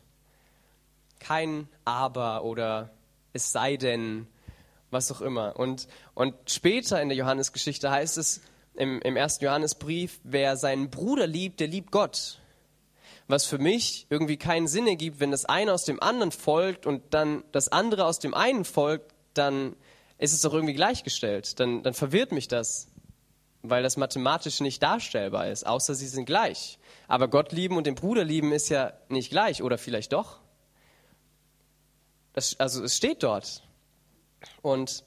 [1.18, 2.90] Kein Aber oder
[3.32, 4.28] es sei denn,
[4.90, 5.58] was auch immer.
[5.58, 8.40] Und, und später in der Johannesgeschichte heißt es
[8.74, 12.38] im, im ersten Johannesbrief, wer seinen Bruder liebt, der liebt Gott
[13.28, 17.02] was für mich irgendwie keinen Sinn ergibt, wenn das eine aus dem anderen folgt und
[17.12, 19.76] dann das andere aus dem einen folgt, dann
[20.16, 21.60] ist es doch irgendwie gleichgestellt.
[21.60, 22.88] Dann, dann verwirrt mich das,
[23.62, 26.78] weil das mathematisch nicht darstellbar ist, außer sie sind gleich.
[27.06, 30.40] Aber Gott lieben und den Bruder lieben ist ja nicht gleich, oder vielleicht doch?
[32.32, 33.62] Das, also es steht dort.
[34.62, 35.04] Und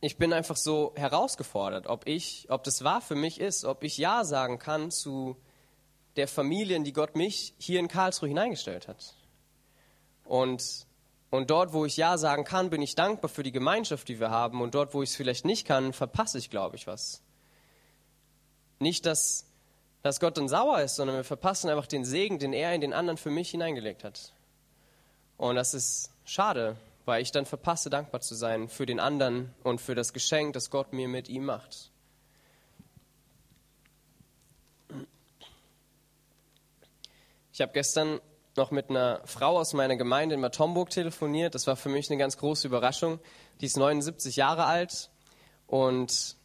[0.00, 3.96] ich bin einfach so herausgefordert, ob ich, ob das wahr für mich ist, ob ich
[3.96, 5.36] Ja sagen kann zu
[6.16, 9.14] der Familien, die Gott mich hier in Karlsruhe hineingestellt hat.
[10.24, 10.86] Und,
[11.30, 14.30] und dort, wo ich Ja sagen kann, bin ich dankbar für die Gemeinschaft, die wir
[14.30, 14.60] haben.
[14.60, 17.22] Und dort, wo ich es vielleicht nicht kann, verpasse ich, glaube ich, was.
[18.78, 19.46] Nicht, dass,
[20.02, 22.92] dass Gott dann sauer ist, sondern wir verpassen einfach den Segen, den er in den
[22.92, 24.32] anderen für mich hineingelegt hat.
[25.36, 29.80] Und das ist schade, weil ich dann verpasse, dankbar zu sein für den anderen und
[29.80, 31.90] für das Geschenk, das Gott mir mit ihm macht.
[37.56, 38.20] Ich habe gestern
[38.58, 41.54] noch mit einer Frau aus meiner Gemeinde in Matomburg telefoniert.
[41.54, 43.18] Das war für mich eine ganz große Überraschung.
[43.62, 45.08] Die ist 79 Jahre alt
[45.66, 46.36] und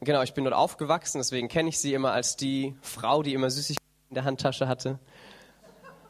[0.00, 3.50] genau, ich bin dort aufgewachsen, deswegen kenne ich sie immer als die Frau, die immer
[3.50, 4.98] Süßigkeiten in der Handtasche hatte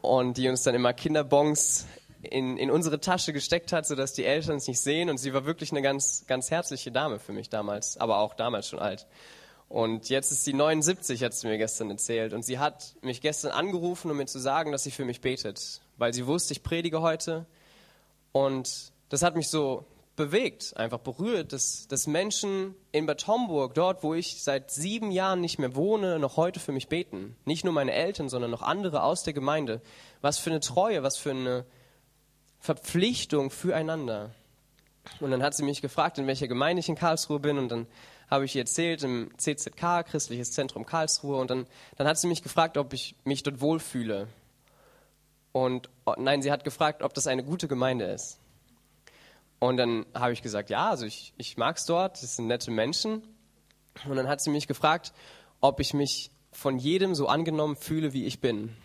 [0.01, 1.85] und die uns dann immer Kinderbons
[2.23, 5.11] in, in unsere Tasche gesteckt hat, sodass die Eltern es nicht sehen.
[5.11, 8.67] Und sie war wirklich eine ganz, ganz herzliche Dame für mich damals, aber auch damals
[8.67, 9.05] schon alt.
[9.69, 12.33] Und jetzt ist sie 79, hat sie mir gestern erzählt.
[12.33, 15.81] Und sie hat mich gestern angerufen, um mir zu sagen, dass sie für mich betet.
[15.97, 17.45] Weil sie wusste, ich predige heute.
[18.31, 24.03] Und das hat mich so bewegt, einfach berührt, dass, dass Menschen in Bad Homburg, dort,
[24.03, 27.35] wo ich seit sieben Jahren nicht mehr wohne, noch heute für mich beten.
[27.45, 29.81] Nicht nur meine Eltern, sondern noch andere aus der Gemeinde.
[30.21, 31.65] Was für eine Treue, was für eine
[32.59, 34.31] Verpflichtung füreinander.
[35.19, 37.57] Und dann hat sie mich gefragt, in welcher Gemeinde ich in Karlsruhe bin.
[37.57, 37.87] Und dann
[38.29, 41.37] habe ich ihr erzählt im CZK, Christliches Zentrum Karlsruhe.
[41.37, 44.27] Und dann, dann hat sie mich gefragt, ob ich mich dort wohlfühle.
[45.51, 48.39] Und oh, nein, sie hat gefragt, ob das eine gute Gemeinde ist.
[49.59, 52.69] Und dann habe ich gesagt, ja, also ich, ich mag es dort, das sind nette
[52.69, 53.23] Menschen.
[54.07, 55.13] Und dann hat sie mich gefragt,
[55.61, 58.75] ob ich mich von jedem so angenommen fühle, wie ich bin.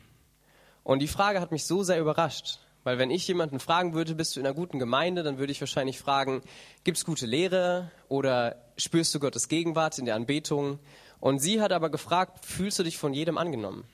[0.84, 4.34] Und die Frage hat mich so sehr überrascht, weil wenn ich jemanden fragen würde, bist
[4.34, 6.42] du in einer guten Gemeinde, dann würde ich wahrscheinlich fragen,
[6.84, 10.78] gibt es gute Lehre oder spürst du Gottes Gegenwart in der Anbetung?
[11.20, 13.84] Und sie hat aber gefragt, fühlst du dich von jedem angenommen?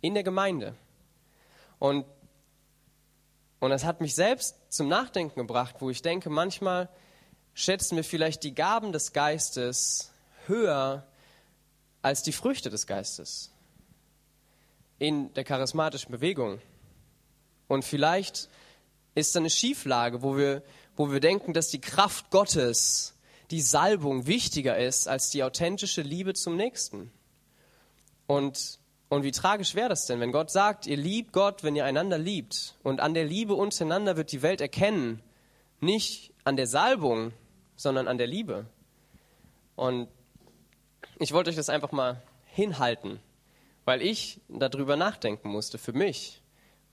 [0.00, 0.74] In der Gemeinde.
[1.78, 2.04] Und,
[3.60, 6.88] und das hat mich selbst zum Nachdenken gebracht, wo ich denke, manchmal
[7.54, 10.12] schätzen wir vielleicht die Gaben des Geistes
[10.46, 11.06] höher
[12.02, 13.50] als die Früchte des Geistes
[14.98, 16.60] in der charismatischen Bewegung.
[17.68, 18.48] Und vielleicht
[19.14, 20.62] ist da eine Schieflage, wo wir,
[20.94, 23.14] wo wir denken, dass die Kraft Gottes,
[23.50, 27.12] die Salbung wichtiger ist als die authentische Liebe zum Nächsten.
[28.26, 28.78] Und,
[29.08, 32.18] und wie tragisch wäre das denn, wenn Gott sagt, ihr liebt Gott, wenn ihr einander
[32.18, 32.74] liebt.
[32.82, 35.22] Und an der Liebe untereinander wird die Welt erkennen,
[35.80, 37.32] nicht an der Salbung,
[37.76, 38.66] sondern an der Liebe.
[39.76, 40.08] Und
[41.18, 43.20] ich wollte euch das einfach mal hinhalten,
[43.84, 46.42] weil ich darüber nachdenken musste, für mich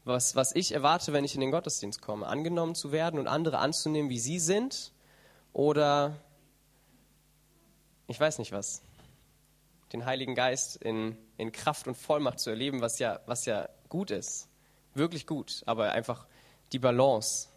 [0.06, 2.28] was, was ich erwarte, wenn ich in den Gottesdienst komme.
[2.28, 4.92] Angenommen zu werden und andere anzunehmen, wie sie sind
[5.54, 6.18] oder
[8.08, 8.82] ich weiß nicht was.
[9.92, 14.12] Den Heiligen Geist in, in Kraft und Vollmacht zu erleben, was ja, was ja gut
[14.12, 14.50] ist.
[14.96, 16.28] wirklich gut, aber einfach
[16.72, 17.50] die Balance,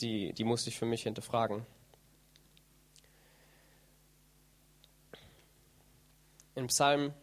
[0.00, 1.66] die, die musste ich für mich hinterfragen.
[6.54, 7.14] In Psalm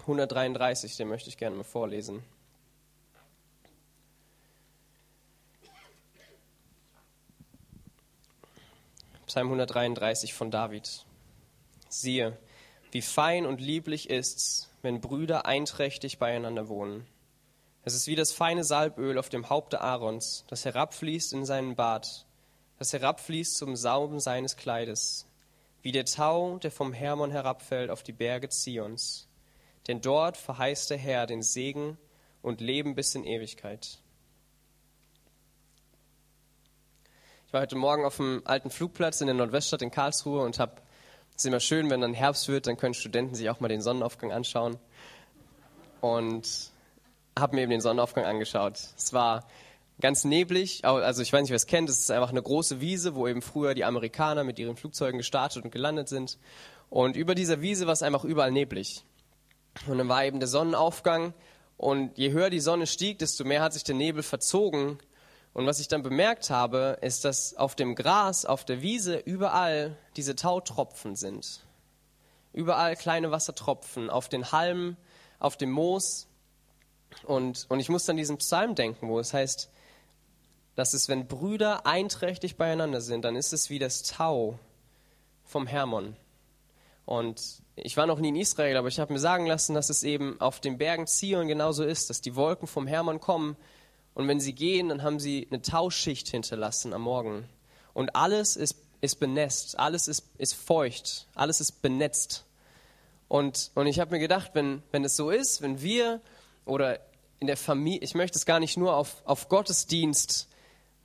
[0.00, 2.24] 133, den möchte ich gerne mal vorlesen.
[9.26, 11.06] Psalm 133 von David.
[11.92, 12.38] Siehe,
[12.90, 17.06] wie fein und lieblich ist's, wenn Brüder einträchtig beieinander wohnen.
[17.84, 22.26] Es ist wie das feine Salböl auf dem Haupte Aarons, das herabfließt in seinen Bart,
[22.78, 25.26] das herabfließt zum Sauben seines Kleides,
[25.82, 29.28] wie der Tau, der vom Hermon herabfällt auf die Berge Zions.
[29.86, 31.98] Denn dort verheißt der Herr den Segen
[32.40, 33.98] und Leben bis in Ewigkeit.
[37.46, 40.80] Ich war heute Morgen auf dem alten Flugplatz in der Nordweststadt in Karlsruhe und habe
[41.36, 43.80] es ist immer schön, wenn dann Herbst wird, dann können Studenten sich auch mal den
[43.80, 44.78] Sonnenaufgang anschauen.
[46.00, 46.72] Und
[47.38, 48.78] habe mir eben den Sonnenaufgang angeschaut.
[48.96, 49.46] Es war
[50.00, 53.14] ganz neblig, also ich weiß nicht, wer es kennt, es ist einfach eine große Wiese,
[53.14, 56.38] wo eben früher die Amerikaner mit ihren Flugzeugen gestartet und gelandet sind.
[56.90, 59.04] Und über dieser Wiese war es einfach überall neblig.
[59.86, 61.32] Und dann war eben der Sonnenaufgang
[61.76, 64.98] und je höher die Sonne stieg, desto mehr hat sich der Nebel verzogen
[65.54, 69.96] und was ich dann bemerkt habe, ist, dass auf dem Gras, auf der Wiese überall
[70.16, 71.60] diese Tautropfen sind.
[72.54, 74.96] Überall kleine Wassertropfen, auf den Halmen,
[75.38, 76.26] auf dem Moos.
[77.24, 79.68] Und, und ich muss an diesen Psalm denken, wo es heißt,
[80.74, 84.58] dass es, wenn Brüder einträchtig beieinander sind, dann ist es wie das Tau
[85.44, 86.16] vom Hermon.
[87.04, 90.02] Und ich war noch nie in Israel, aber ich habe mir sagen lassen, dass es
[90.02, 93.56] eben auf den Bergen Zion genauso ist, dass die Wolken vom Hermon kommen
[94.14, 97.48] und wenn sie gehen, dann haben sie eine Tauschicht hinterlassen am Morgen.
[97.94, 102.44] Und alles ist, ist benetzt, alles ist, ist feucht, alles ist benetzt.
[103.28, 106.20] Und, und ich habe mir gedacht, wenn, wenn es so ist, wenn wir
[106.66, 107.00] oder
[107.38, 110.48] in der Familie, ich möchte es gar nicht nur auf, auf Gottesdienst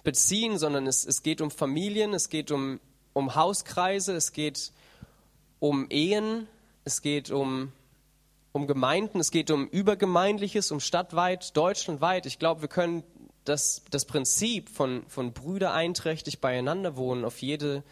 [0.03, 2.79] beziehen, sondern es, es geht um Familien, es geht um,
[3.13, 4.71] um Hauskreise, es geht
[5.59, 6.47] um Ehen,
[6.83, 7.71] es geht um
[8.57, 12.25] um Gemeinden, es geht um Übergemeindliches, um stadtweit, deutschlandweit.
[12.25, 13.03] Ich glaube, wir können
[13.45, 17.83] das, das Prinzip von, von Brüder einträchtig beieinander wohnen auf jede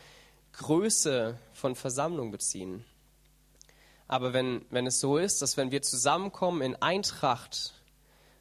[0.54, 2.84] Größe von Versammlung beziehen.
[4.08, 7.76] Aber wenn, wenn es so ist, dass wenn wir zusammenkommen in Eintracht,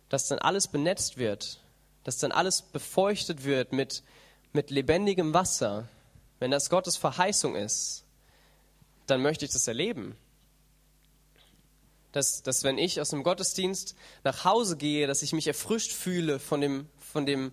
[0.09, 1.61] dass dann alles benetzt wird,
[2.05, 4.03] dass dann alles befeuchtet wird mit,
[4.55, 5.89] mit lebendigem Wasser,
[6.39, 8.05] wenn das Gottes Verheißung ist,
[9.07, 10.17] dann möchte ich das erleben
[12.15, 16.39] dass, dass wenn ich aus dem Gottesdienst nach Hause gehe, dass ich mich erfrischt fühle
[16.39, 17.51] von dem, von dem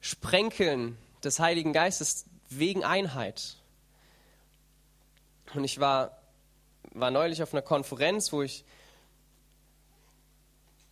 [0.00, 3.56] Sprenkeln des Heiligen Geistes wegen Einheit.
[5.54, 6.22] Und ich war,
[6.92, 8.64] war neulich auf einer Konferenz, wo ich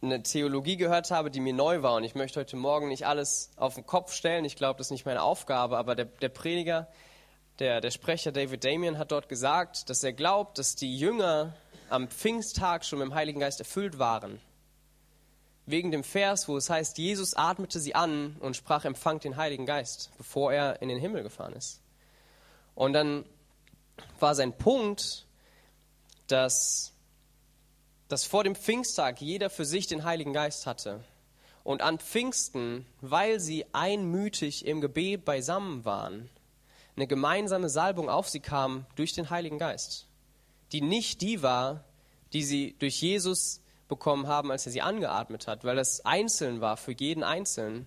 [0.00, 1.96] eine Theologie gehört habe, die mir neu war.
[1.96, 4.44] Und ich möchte heute Morgen nicht alles auf den Kopf stellen.
[4.44, 5.76] Ich glaube, das ist nicht meine Aufgabe.
[5.76, 6.86] Aber der, der Prediger,
[7.58, 11.56] der, der Sprecher David Damien hat dort gesagt, dass er glaubt, dass die Jünger
[11.90, 14.40] am Pfingsttag schon mit dem Heiligen Geist erfüllt waren.
[15.66, 19.66] Wegen dem Vers, wo es heißt, Jesus atmete sie an und sprach, empfangt den Heiligen
[19.66, 21.80] Geist, bevor er in den Himmel gefahren ist.
[22.74, 23.26] Und dann
[24.18, 25.26] war sein Punkt,
[26.26, 26.92] dass,
[28.08, 31.04] dass vor dem Pfingsttag jeder für sich den Heiligen Geist hatte.
[31.64, 36.30] Und an Pfingsten, weil sie einmütig im Gebet beisammen waren,
[36.96, 40.07] eine gemeinsame Salbung auf sie kam durch den Heiligen Geist
[40.72, 41.84] die nicht die war,
[42.32, 46.76] die sie durch Jesus bekommen haben, als er sie angeatmet hat, weil das einzeln war
[46.76, 47.86] für jeden Einzelnen.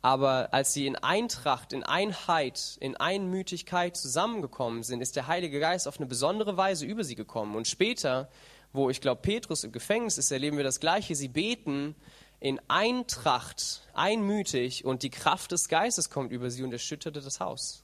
[0.00, 5.88] Aber als sie in Eintracht, in Einheit, in Einmütigkeit zusammengekommen sind, ist der Heilige Geist
[5.88, 7.56] auf eine besondere Weise über sie gekommen.
[7.56, 8.28] Und später,
[8.72, 11.16] wo ich glaube, Petrus im Gefängnis ist, erleben wir das Gleiche.
[11.16, 11.96] Sie beten
[12.38, 17.82] in Eintracht, einmütig und die Kraft des Geistes kommt über sie und erschütterte das Haus.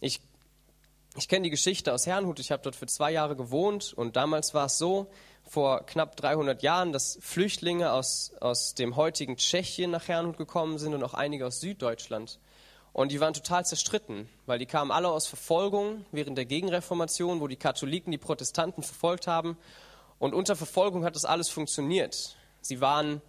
[0.00, 0.20] Ich
[1.16, 4.52] ich kenne die Geschichte aus Herrnhut, ich habe dort für zwei Jahre gewohnt und damals
[4.52, 5.08] war es so,
[5.48, 10.92] vor knapp 300 Jahren, dass Flüchtlinge aus, aus dem heutigen Tschechien nach Herrnhut gekommen sind
[10.94, 12.38] und auch einige aus Süddeutschland.
[12.92, 17.46] Und die waren total zerstritten, weil die kamen alle aus Verfolgung während der Gegenreformation, wo
[17.46, 19.56] die Katholiken die Protestanten verfolgt haben.
[20.18, 22.36] Und unter Verfolgung hat das alles funktioniert.
[22.60, 23.20] Sie waren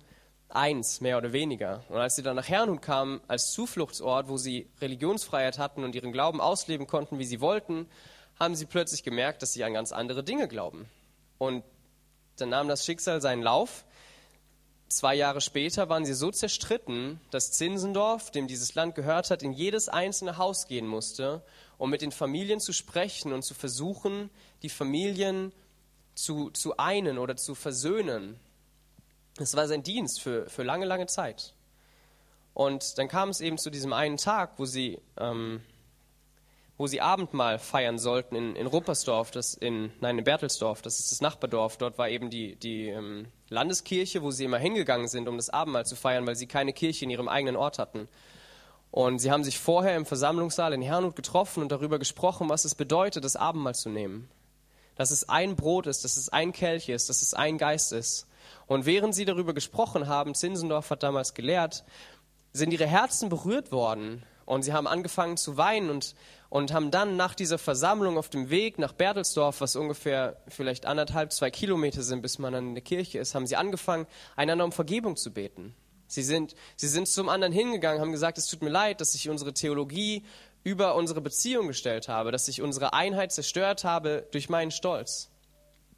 [0.50, 1.84] eins, mehr oder weniger.
[1.90, 6.12] Und als sie dann nach Herrnhut kamen, als Zufluchtsort, wo sie Religionsfreiheit hatten und ihren
[6.12, 7.88] Glauben ausleben konnten, wie sie wollten,
[8.40, 10.86] haben sie plötzlich gemerkt, dass sie an ganz andere Dinge glauben.
[11.38, 11.64] Und
[12.38, 13.84] dann nahm das Schicksal seinen Lauf.
[14.90, 19.52] Zwei Jahre später waren sie so zerstritten, dass Zinsendorf, dem dieses Land gehört hat, in
[19.52, 21.44] jedes einzelne Haus gehen musste,
[21.78, 24.30] um mit den Familien zu sprechen und zu versuchen,
[24.64, 25.52] die Familien
[26.16, 28.40] zu, zu einen oder zu versöhnen
[29.38, 31.54] Das war sein Dienst für, für lange, lange Zeit.
[32.54, 35.62] Und dann kam es eben zu diesem einen Tag, wo sie, ähm,
[36.76, 41.12] wo sie Abendmahl feiern sollten in, in Ruppersdorf, das in, nein, in Bertelsdorf, das ist
[41.12, 41.78] das Nachbardorf.
[41.78, 45.86] Dort war eben die, die ähm, Landeskirche, wo sie immer hingegangen sind, um das Abendmahl
[45.86, 48.08] zu feiern, weil sie keine Kirche in ihrem eigenen Ort hatten.
[48.89, 52.73] Und sie haben sich vorher im Versammlungssaal in Herrnhut getroffen und darüber gesprochen, was es
[52.73, 54.30] bedeutet, das Abendmahl zu nehmen.
[54.95, 58.26] Dass es ein Brot ist, dass es ein Kelch ist, dass es ein Geist ist.
[58.68, 61.84] Und während sie darüber gesprochen haben, Zinsendorf hat damals gelehrt,
[62.54, 66.16] sind ihre Herzen berührt worden und sie haben angefangen zu weinen und,
[66.50, 71.32] und haben dann nach dieser Versammlung auf dem Weg nach Bertelsdorf, was ungefähr vielleicht anderthalb,
[71.32, 75.16] zwei Kilometer sind, bis man in der Kirche ist, haben sie angefangen, einander um Vergebung
[75.16, 75.76] zu beten.
[76.08, 79.30] Sie sind, sie sind zum anderen hingegangen, haben gesagt, es tut mir leid, dass ich
[79.30, 80.24] unsere Theologie
[80.64, 85.30] über unsere Beziehung gestellt habe, dass ich unsere Einheit zerstört habe durch meinen Stolz.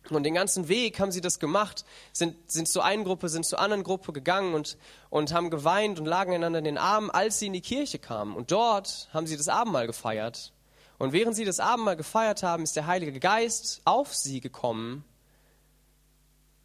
[0.10, 3.60] Und den ganzen Weg haben sie das gemacht, sind, sind zur einen Gruppe, sind zur
[3.60, 4.78] anderen Gruppe gegangen und,
[5.10, 8.36] und haben geweint und lagen einander in den Armen, als sie in die Kirche kamen.
[8.36, 10.54] Und dort haben sie das Abendmahl gefeiert.
[10.98, 15.04] Und während sie das Abendmahl gefeiert haben, ist der Heilige Geist auf sie gekommen.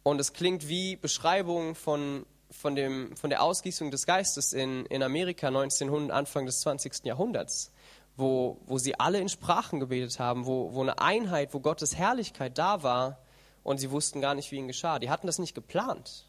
[0.03, 5.03] Und es klingt wie Beschreibung von, von, dem, von der Ausgießung des Geistes in, in
[5.03, 7.05] Amerika 1900, Anfang des 20.
[7.05, 7.71] Jahrhunderts,
[8.17, 12.57] wo, wo sie alle in Sprachen gebetet haben, wo, wo eine Einheit, wo Gottes Herrlichkeit
[12.57, 13.19] da war
[13.65, 14.99] und sie wussten gar nicht, wie ihnen geschah.
[14.99, 16.23] Die hatten das nicht geplant.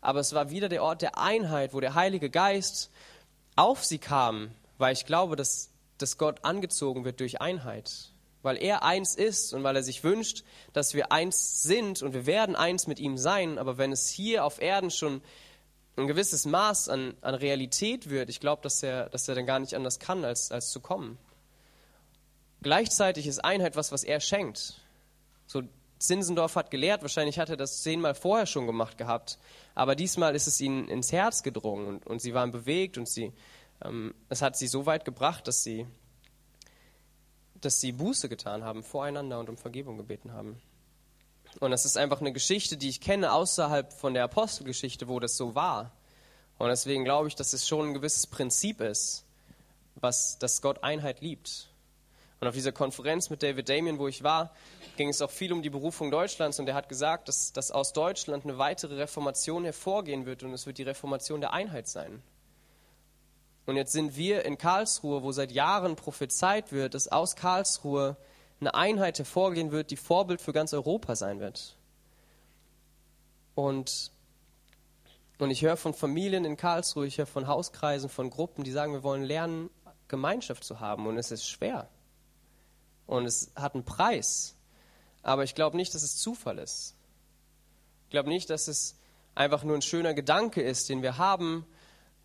[0.00, 2.90] Aber es war wieder der Ort der Einheit, wo der Heilige Geist
[3.54, 8.10] auf sie kam, weil ich glaube, dass, dass Gott angezogen wird durch Einheit.
[8.42, 12.26] Weil er eins ist und weil er sich wünscht, dass wir eins sind und wir
[12.26, 13.56] werden eins mit ihm sein.
[13.58, 15.22] Aber wenn es hier auf Erden schon
[15.96, 19.60] ein gewisses Maß an, an Realität wird, ich glaube, dass er, dass er dann gar
[19.60, 21.18] nicht anders kann, als, als zu kommen.
[22.62, 24.80] Gleichzeitig ist Einheit was, was er schenkt.
[25.46, 25.62] So
[25.98, 29.38] Zinsendorf hat gelehrt, wahrscheinlich hat er das zehnmal vorher schon gemacht gehabt,
[29.74, 33.32] aber diesmal ist es ihnen ins Herz gedrungen und, und sie waren bewegt und sie,
[33.84, 35.86] ähm, es hat sie so weit gebracht, dass sie,
[37.60, 40.60] dass sie Buße getan haben voreinander und um Vergebung gebeten haben.
[41.60, 45.36] Und das ist einfach eine Geschichte, die ich kenne außerhalb von der Apostelgeschichte, wo das
[45.36, 45.92] so war.
[46.58, 49.24] Und deswegen glaube ich, dass es schon ein gewisses Prinzip ist,
[49.94, 51.70] was, dass Gott Einheit liebt.
[52.40, 54.52] Und auf dieser Konferenz mit David Damien, wo ich war,
[54.96, 57.92] ging es auch viel um die Berufung Deutschlands und er hat gesagt, dass, dass aus
[57.92, 62.22] Deutschland eine weitere Reformation hervorgehen wird und es wird die Reformation der Einheit sein.
[63.66, 68.16] Und jetzt sind wir in Karlsruhe, wo seit Jahren prophezeit wird, dass aus Karlsruhe
[68.60, 71.76] eine Einheit hervorgehen wird, die Vorbild für ganz Europa sein wird.
[73.54, 74.12] Und,
[75.38, 78.92] und ich höre von Familien in Karlsruhe, ich höre von Hauskreisen, von Gruppen, die sagen,
[78.92, 79.70] wir wollen lernen,
[80.06, 81.06] Gemeinschaft zu haben.
[81.06, 81.88] Und es ist schwer.
[83.08, 84.54] Und es hat einen Preis.
[85.22, 86.94] Aber ich glaube nicht, dass es Zufall ist.
[88.04, 88.96] Ich glaube nicht, dass es
[89.34, 91.66] einfach nur ein schöner Gedanke ist, den wir haben.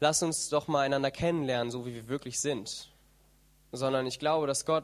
[0.01, 2.91] Lass uns doch mal einander kennenlernen, so wie wir wirklich sind.
[3.71, 4.83] Sondern ich glaube, dass Gott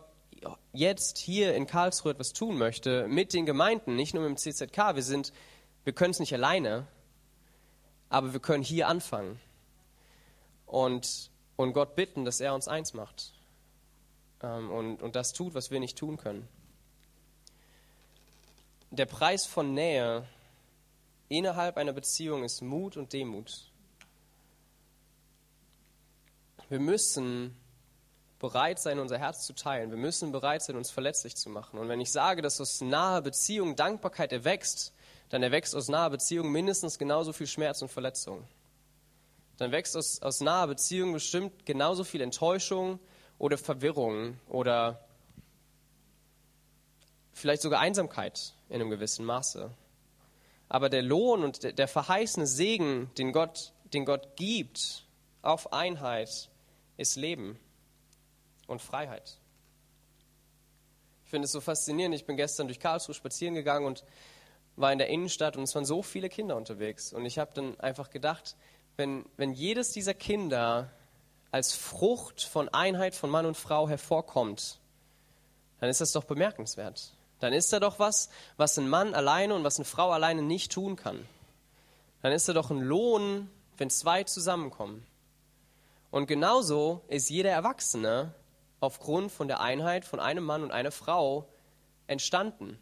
[0.72, 4.96] jetzt hier in Karlsruhe etwas tun möchte mit den Gemeinden, nicht nur mit dem CZK.
[4.96, 5.34] Wir sind,
[5.84, 6.88] wir können es nicht alleine,
[8.08, 9.38] aber wir können hier anfangen
[10.66, 13.34] und, und Gott bitten, dass er uns eins macht
[14.44, 16.48] ähm, und, und das tut, was wir nicht tun können
[18.92, 20.26] der Preis von Nähe
[21.28, 23.72] innerhalb einer Beziehung ist Mut und Demut.
[26.70, 27.56] Wir müssen
[28.40, 29.92] bereit sein, unser Herz zu teilen.
[29.92, 31.78] Wir müssen bereit sein, uns verletzlich zu machen.
[31.78, 34.94] Und wenn ich sage, dass aus naher Beziehung Dankbarkeit erwächst,
[35.30, 38.48] dann erwächst aus naher Beziehung mindestens genauso viel Schmerz und Verletzung.
[39.58, 43.00] Dann wächst aus, aus naher Beziehung bestimmt genauso viel Enttäuschung
[43.40, 45.04] oder Verwirrung oder
[47.34, 49.72] vielleicht sogar Einsamkeit in einem gewissen Maße.
[50.68, 55.08] Aber der Lohn und der verheißene Segen, den Gott, den Gott gibt
[55.42, 56.50] auf Einheit,
[56.98, 57.58] ist Leben
[58.68, 59.40] und Freiheit.
[61.24, 62.14] Ich finde es so faszinierend.
[62.14, 64.04] Ich bin gestern durch Karlsruhe spazieren gegangen und
[64.76, 67.14] war in der Innenstadt und es waren so viele Kinder unterwegs.
[67.14, 68.56] Und ich habe dann einfach gedacht,
[68.98, 70.92] wenn, wenn jedes dieser Kinder
[71.52, 74.80] als Frucht von Einheit von Mann und Frau hervorkommt,
[75.80, 77.14] dann ist das doch bemerkenswert.
[77.40, 80.72] Dann ist da doch was, was ein Mann alleine und was eine Frau alleine nicht
[80.72, 81.26] tun kann.
[82.22, 85.06] Dann ist da doch ein Lohn, wenn zwei zusammenkommen.
[86.12, 88.34] Und genauso ist jeder Erwachsene
[88.82, 91.48] aufgrund von der Einheit von einem Mann und einer Frau
[92.08, 92.78] entstanden.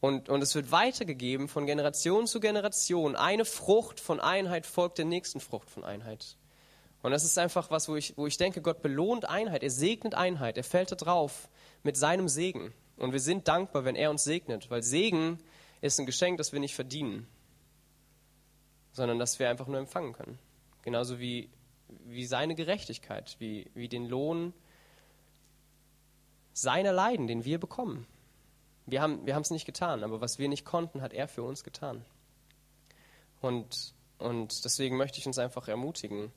[0.00, 3.16] Und, und es wird weitergegeben von Generation zu Generation.
[3.16, 6.36] Eine Frucht von Einheit folgt der nächsten Frucht von Einheit.
[7.02, 10.14] Und das ist einfach was, wo ich, wo ich denke, Gott belohnt Einheit, er segnet
[10.14, 11.48] Einheit, er fällt da drauf
[11.82, 12.72] mit seinem Segen.
[12.96, 15.38] Und wir sind dankbar, wenn er uns segnet, weil Segen
[15.80, 17.28] ist ein Geschenk, das wir nicht verdienen.
[18.96, 20.38] sondern dass wir einfach nur empfangen können.
[20.80, 21.50] Genauso wie,
[22.06, 24.54] wie seine Gerechtigkeit, wie, wie den Lohn
[26.54, 28.06] seiner Leiden, den wir bekommen.
[28.86, 31.62] Wir haben wir es nicht getan, aber was wir nicht konnten, hat er für uns
[31.62, 32.06] getan.
[33.42, 36.32] Und, und deswegen möchte ich uns einfach ermutigen,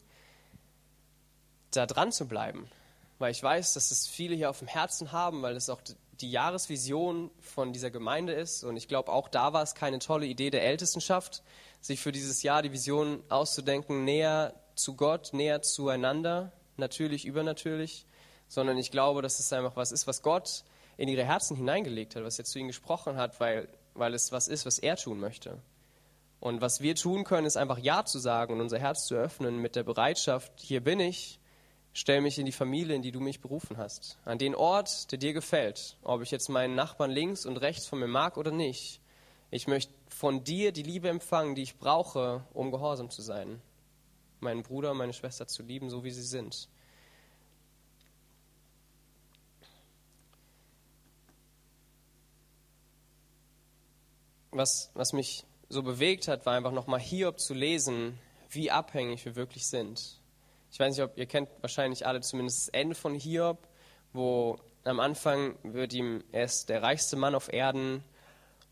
[1.72, 2.70] da dran zu bleiben.
[3.18, 5.82] Weil ich weiß, dass es viele hier auf dem Herzen haben, weil es auch
[6.22, 8.64] die Jahresvision von dieser Gemeinde ist.
[8.64, 11.44] Und ich glaube, auch da war es keine tolle Idee der Ältestenschaft,
[11.82, 18.06] sich für dieses Jahr die Vision auszudenken, näher zu Gott, näher zueinander, natürlich, übernatürlich,
[18.48, 20.64] sondern ich glaube, dass es einfach was ist, was Gott
[20.98, 24.48] in ihre Herzen hineingelegt hat, was er zu ihnen gesprochen hat, weil, weil es was
[24.48, 25.62] ist, was er tun möchte.
[26.40, 29.58] Und was wir tun können, ist einfach Ja zu sagen und unser Herz zu öffnen
[29.58, 31.39] mit der Bereitschaft, hier bin ich,
[32.00, 34.18] stell mich in die Familie, in die du mich berufen hast.
[34.24, 35.98] An den Ort, der dir gefällt.
[36.02, 39.02] Ob ich jetzt meinen Nachbarn links und rechts von mir mag oder nicht.
[39.52, 43.62] Ich möchte von dir die Liebe empfangen, die ich brauche, um gehorsam zu sein.
[44.40, 46.70] Meinen Bruder meine Schwester zu lieben, so wie sie sind.
[54.52, 58.18] Was, was mich so bewegt hat, war einfach nochmal Hiob zu lesen,
[58.50, 60.19] wie abhängig wir wirklich sind.
[60.72, 63.68] Ich weiß nicht, ob ihr kennt wahrscheinlich alle zumindest das Ende von Hiob,
[64.14, 68.04] wo am Anfang wird ihm, er ist der reichste Mann auf Erden,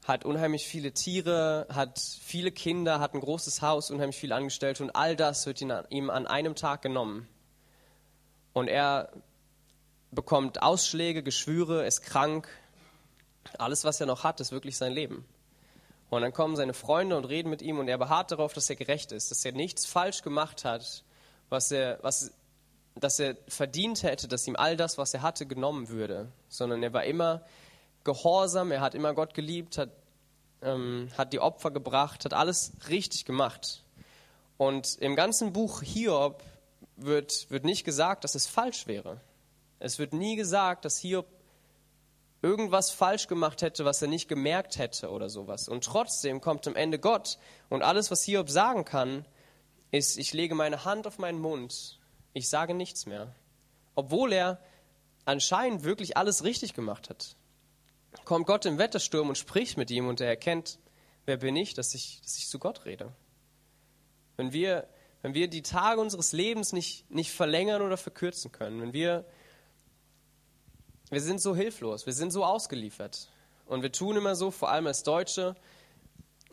[0.06, 4.92] hat unheimlich viele Tiere, hat viele Kinder, hat ein großes Haus, unheimlich viele Angestellte und
[4.92, 7.28] all das wird ihm an einem Tag genommen.
[8.54, 9.12] Und er
[10.12, 12.48] bekommt Ausschläge, Geschwüre, ist krank.
[13.58, 15.26] Alles, was er noch hat, ist wirklich sein Leben.
[16.10, 18.78] Und dann kommen seine Freunde und reden mit ihm und er beharrt darauf, dass er
[18.78, 21.04] gerecht ist, dass er nichts falsch gemacht hat,
[21.50, 22.32] was er, was,
[22.96, 26.94] dass er verdient hätte, dass ihm all das, was er hatte, genommen würde, sondern er
[26.94, 27.44] war immer
[28.04, 29.90] gehorsam, er hat immer Gott geliebt, hat,
[30.62, 33.84] ähm, hat die Opfer gebracht, hat alles richtig gemacht.
[34.58, 36.42] Und im ganzen Buch Hiob
[36.96, 39.22] wird, wird nicht gesagt, dass es falsch wäre.
[39.80, 41.28] Es wird nie gesagt, dass Hiob
[42.42, 45.68] irgendwas falsch gemacht hätte, was er nicht gemerkt hätte oder sowas.
[45.68, 47.38] Und trotzdem kommt am Ende Gott
[47.70, 49.26] und alles, was Hiob sagen kann,
[49.92, 52.00] ist, ich lege meine Hand auf meinen Mund,
[52.34, 53.34] ich sage nichts mehr.
[53.96, 54.62] Obwohl er
[55.26, 57.36] anscheinend wirklich alles richtig gemacht hat.
[58.26, 60.80] Kommt Gott im Wettersturm und spricht mit ihm und er erkennt,
[61.26, 63.12] wer bin ich, dass ich, dass ich zu Gott rede.
[64.36, 64.88] Wenn wir,
[65.22, 69.26] wenn wir die Tage unseres Lebens nicht, nicht verlängern oder verkürzen können, wenn wir
[71.10, 73.30] wir sind so hilflos, wir sind so ausgeliefert.
[73.66, 75.56] Und wir tun immer so, vor allem als Deutsche,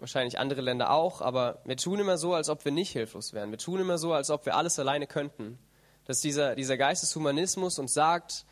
[0.04, 3.50] wahrscheinlich andere Länder auch, aber wir tun immer so, als ob wir nicht hilflos wären.
[3.50, 5.58] Wir tun immer so, als ob wir alles alleine könnten.
[6.04, 8.44] Dass dieser, dieser Geisteshumanismus uns sagt,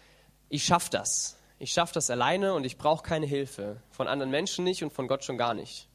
[0.48, 1.36] ich schaffe das.
[1.58, 3.82] Ich schaffe das alleine und ich brauche keine Hilfe.
[3.90, 5.88] Von anderen Menschen nicht und von Gott schon gar nicht.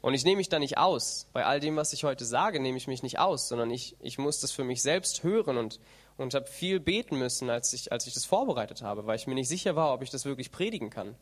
[0.00, 1.28] Und ich nehme mich da nicht aus.
[1.32, 4.18] Bei all dem, was ich heute sage, nehme ich mich nicht aus, sondern ich, ich
[4.18, 5.78] muss das für mich selbst hören und,
[6.16, 9.36] und habe viel beten müssen, als ich, als ich das vorbereitet habe, weil ich mir
[9.36, 11.14] nicht sicher war, ob ich das wirklich predigen kann.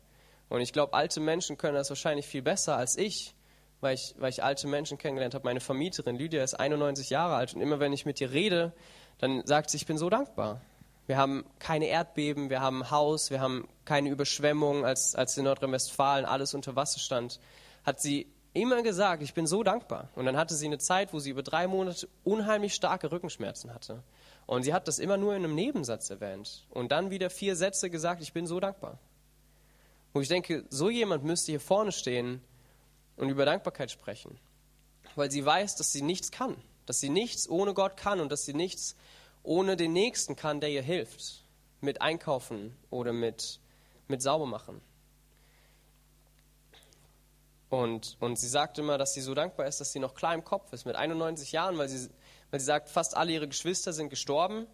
[0.49, 3.35] Und ich glaube, alte Menschen können das wahrscheinlich viel besser als ich,
[3.85, 5.45] weil ich, weil ich alte Menschen kennengelernt habe.
[5.45, 8.73] Meine Vermieterin Lydia ist 91 Jahre alt und immer wenn ich mit ihr rede,
[9.19, 10.59] dann sagt sie, ich bin so dankbar.
[11.05, 15.43] Wir haben keine Erdbeben, wir haben ein Haus, wir haben keine Überschwemmung, als, als in
[15.43, 17.39] Nordrhein-Westfalen alles unter Wasser stand,
[17.83, 20.09] hat sie immer gesagt, ich bin so dankbar.
[20.15, 24.01] Und dann hatte sie eine Zeit, wo sie über drei Monate unheimlich starke Rückenschmerzen hatte.
[24.47, 26.65] Und sie hat das immer nur in einem Nebensatz erwähnt.
[26.71, 28.97] Und dann wieder vier Sätze gesagt, ich bin so dankbar.
[30.11, 32.41] Wo ich denke, so jemand müsste hier vorne stehen
[33.17, 34.39] und über Dankbarkeit sprechen.
[35.15, 36.55] Weil sie weiß, dass sie nichts kann.
[36.85, 38.95] Dass sie nichts ohne Gott kann und dass sie nichts
[39.43, 41.43] ohne den Nächsten kann, der ihr hilft.
[41.81, 43.59] Mit Einkaufen oder mit,
[44.07, 44.81] mit Saubermachen.
[47.69, 50.43] Und, und sie sagt immer, dass sie so dankbar ist, dass sie noch klar im
[50.43, 52.09] Kopf ist, mit 91 Jahren, weil sie,
[52.51, 54.67] weil sie sagt, fast alle ihre Geschwister sind gestorben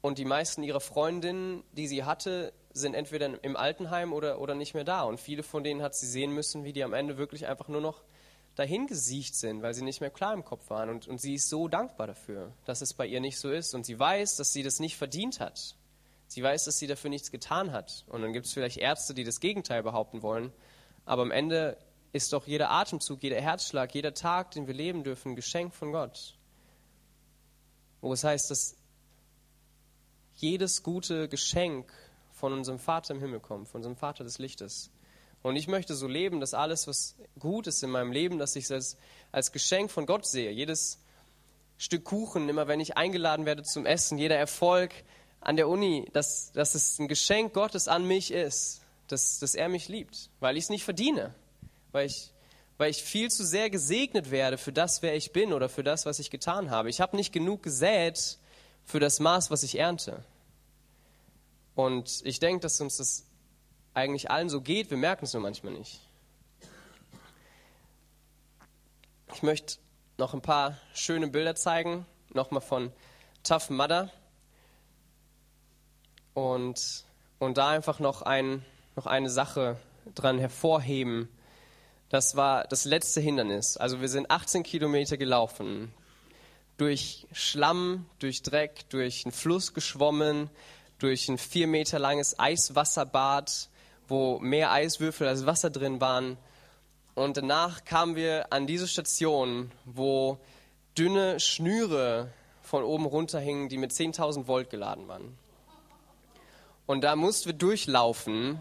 [0.00, 4.74] und die meisten ihrer Freundinnen, die sie hatte, sind entweder im Altenheim oder, oder nicht
[4.74, 5.02] mehr da.
[5.02, 7.80] Und viele von denen hat sie sehen müssen, wie die am Ende wirklich einfach nur
[7.80, 8.02] noch
[8.54, 10.90] dahin gesiegt sind, weil sie nicht mehr klar im Kopf waren.
[10.90, 13.74] Und, und sie ist so dankbar dafür, dass es bei ihr nicht so ist.
[13.74, 15.76] Und sie weiß, dass sie das nicht verdient hat.
[16.26, 18.04] Sie weiß, dass sie dafür nichts getan hat.
[18.08, 20.52] Und dann gibt es vielleicht Ärzte, die das Gegenteil behaupten wollen.
[21.04, 21.76] Aber am Ende
[22.12, 25.92] ist doch jeder Atemzug, jeder Herzschlag, jeder Tag, den wir leben dürfen, ein Geschenk von
[25.92, 26.36] Gott.
[28.00, 28.76] Wo es heißt, dass
[30.34, 31.92] jedes gute Geschenk
[32.42, 34.90] von unserem Vater im Himmel kommt, von unserem Vater des Lichtes.
[35.42, 38.68] Und ich möchte so leben, dass alles, was gut ist in meinem Leben, dass ich
[38.68, 38.96] es
[39.30, 40.50] als, Geschenk von Gott sehe.
[40.50, 40.98] Jedes
[41.78, 44.92] Stück Kuchen, immer wenn ich eingeladen werde zum Essen, jeder Erfolg
[45.40, 49.68] an der Uni, dass, dass es ein Geschenk Gottes an mich ist, dass, dass er
[49.68, 51.34] mich liebt, weil ich es nicht verdiene
[51.92, 52.32] weil ich,
[52.78, 56.06] weil ich viel zu sehr gesegnet werde für das, wer ich bin oder für das,
[56.06, 56.90] was ich getan habe.
[56.90, 58.38] Ich habe nicht genug gesät
[58.84, 60.24] für das Maß, was ich ernte.
[61.74, 63.26] Und ich denke, dass uns das
[63.94, 66.00] eigentlich allen so geht, wir merken es nur manchmal nicht.
[69.34, 69.78] Ich möchte
[70.18, 72.92] noch ein paar schöne Bilder zeigen, nochmal von
[73.42, 74.10] Tough Mudder.
[76.34, 77.04] Und,
[77.38, 78.64] und da einfach noch, ein,
[78.96, 79.78] noch eine Sache
[80.14, 81.28] dran hervorheben.
[82.08, 83.76] Das war das letzte Hindernis.
[83.76, 85.92] Also wir sind 18 Kilometer gelaufen,
[86.76, 90.50] durch Schlamm, durch Dreck, durch einen Fluss geschwommen,
[91.02, 93.68] durch ein vier Meter langes Eiswasserbad,
[94.06, 96.36] wo mehr Eiswürfel als Wasser drin waren.
[97.14, 100.38] Und danach kamen wir an diese Station, wo
[100.96, 102.30] dünne Schnüre
[102.62, 105.36] von oben runterhingen, die mit 10.000 Volt geladen waren.
[106.86, 108.60] Und da mussten wir durchlaufen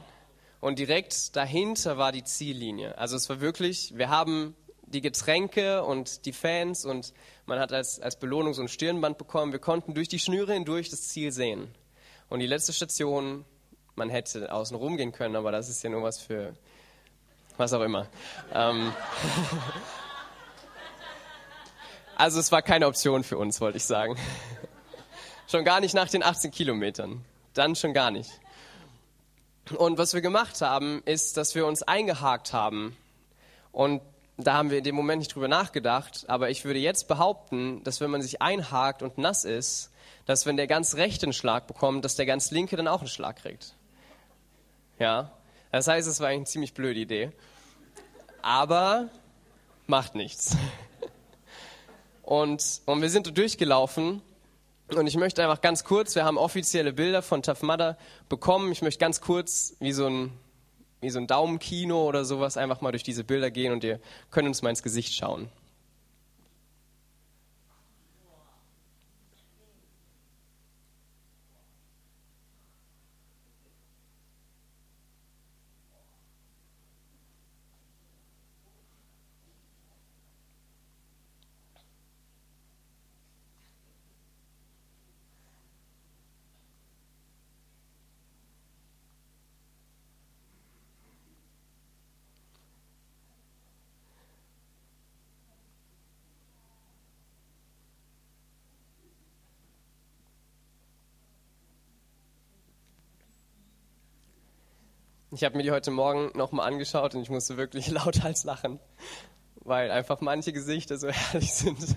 [0.60, 2.98] und direkt dahinter war die Ziellinie.
[2.98, 7.14] Also es war wirklich, wir haben die Getränke und die Fans und
[7.46, 9.52] man hat als, als Belohnung so ein Stirnband bekommen.
[9.52, 11.74] Wir konnten durch die Schnüre hindurch das Ziel sehen.
[12.32, 13.44] Und die letzte Station,
[13.96, 16.54] man hätte außen rumgehen können, aber das ist ja nur was für
[17.58, 18.08] was auch immer.
[18.54, 18.94] Ähm
[22.16, 24.16] also es war keine Option für uns, wollte ich sagen.
[25.52, 27.26] schon gar nicht nach den 18 Kilometern.
[27.54, 28.32] Dann schon gar nicht.
[29.76, 32.96] Und was wir gemacht haben, ist, dass wir uns eingehakt haben.
[33.74, 34.02] Und
[34.38, 38.00] da haben wir in dem Moment nicht drüber nachgedacht, aber ich würde jetzt behaupten, dass
[38.00, 39.91] wenn man sich einhakt und nass ist,
[40.26, 43.08] dass wenn der ganz rechte einen Schlag bekommt, dass der ganz linke dann auch einen
[43.08, 43.76] Schlag kriegt.
[45.00, 45.32] Ja,
[45.72, 47.32] das heißt, es war eigentlich eine ziemlich blöde Idee.
[48.42, 49.10] Aber
[49.88, 50.56] macht nichts.
[52.24, 54.22] Und, und wir sind durchgelaufen
[54.96, 57.98] und ich möchte einfach ganz kurz, wir haben offizielle Bilder von Tough Mudder
[58.30, 58.72] bekommen.
[58.72, 60.32] Ich möchte ganz kurz, wie so ein,
[61.02, 64.00] wie so ein Daumenkino oder sowas, einfach mal durch diese Bilder gehen und ihr
[64.30, 65.50] könnt uns mal ins Gesicht schauen.
[105.34, 108.82] Ich habe mir die heute Morgen nochmal angeschaut und ich musste wirklich lauthals lachen,
[109.56, 111.96] weil einfach manche Gesichter so herrlich sind.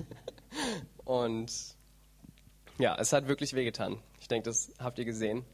[1.04, 1.52] Und
[2.78, 4.00] ja, es hat wirklich wehgetan.
[4.20, 5.44] Ich denke, das habt ihr gesehen.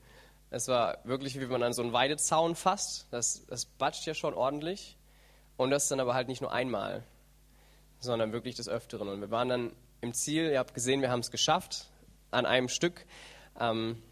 [0.51, 3.07] Es war wirklich, wie man an so einen Weidezaun fasst.
[3.13, 4.99] Das, das batscht ja schon ordentlich.
[5.57, 7.03] Und das dann aber halt nicht nur einmal,
[7.99, 9.09] sondern wirklich des Öfteren.
[9.09, 9.73] Und wir waren dann
[10.03, 10.51] im Ziel.
[10.51, 11.87] Ihr habt gesehen, wir haben es geschafft
[12.31, 13.07] an einem Stück.
[13.59, 14.03] Ähm,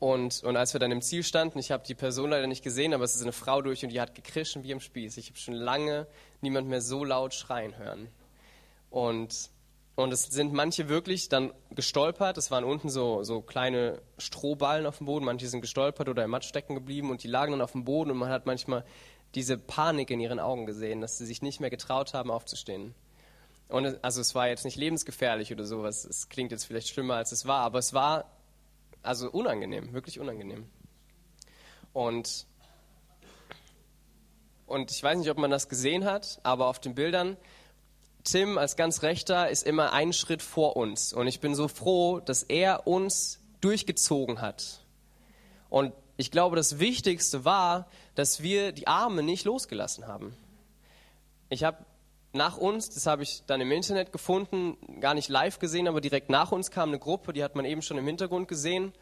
[0.00, 2.94] und, und als wir dann im Ziel standen, ich habe die Person leider nicht gesehen,
[2.94, 5.18] aber es ist eine Frau durch und die hat gekrischen wie im Spieß.
[5.18, 6.06] Ich habe schon lange
[6.40, 8.08] niemand mehr so laut schreien hören.
[8.88, 9.50] Und,
[9.96, 12.38] und es sind manche wirklich dann gestolpert.
[12.38, 15.26] Es waren unten so, so kleine Strohballen auf dem Boden.
[15.26, 18.10] Manche sind gestolpert oder im Matsch stecken geblieben und die lagen dann auf dem Boden
[18.10, 18.86] und man hat manchmal
[19.34, 22.94] diese Panik in ihren Augen gesehen, dass sie sich nicht mehr getraut haben, aufzustehen.
[23.68, 26.06] Und also es war jetzt nicht lebensgefährlich oder sowas.
[26.06, 28.39] Es klingt jetzt vielleicht schlimmer, als es war, aber es war
[29.02, 30.68] also unangenehm, wirklich unangenehm.
[31.92, 32.46] Und,
[34.66, 37.36] und ich weiß nicht, ob man das gesehen hat, aber auf den Bildern,
[38.24, 41.12] Tim als ganz rechter ist immer einen Schritt vor uns.
[41.12, 44.84] Und ich bin so froh, dass er uns durchgezogen hat.
[45.68, 50.36] Und ich glaube, das Wichtigste war, dass wir die Arme nicht losgelassen haben.
[51.48, 51.78] Ich habe
[52.32, 56.30] nach uns, das habe ich dann im Internet gefunden, gar nicht live gesehen, aber direkt
[56.30, 58.92] nach uns kam eine Gruppe, die hat man eben schon im Hintergrund gesehen.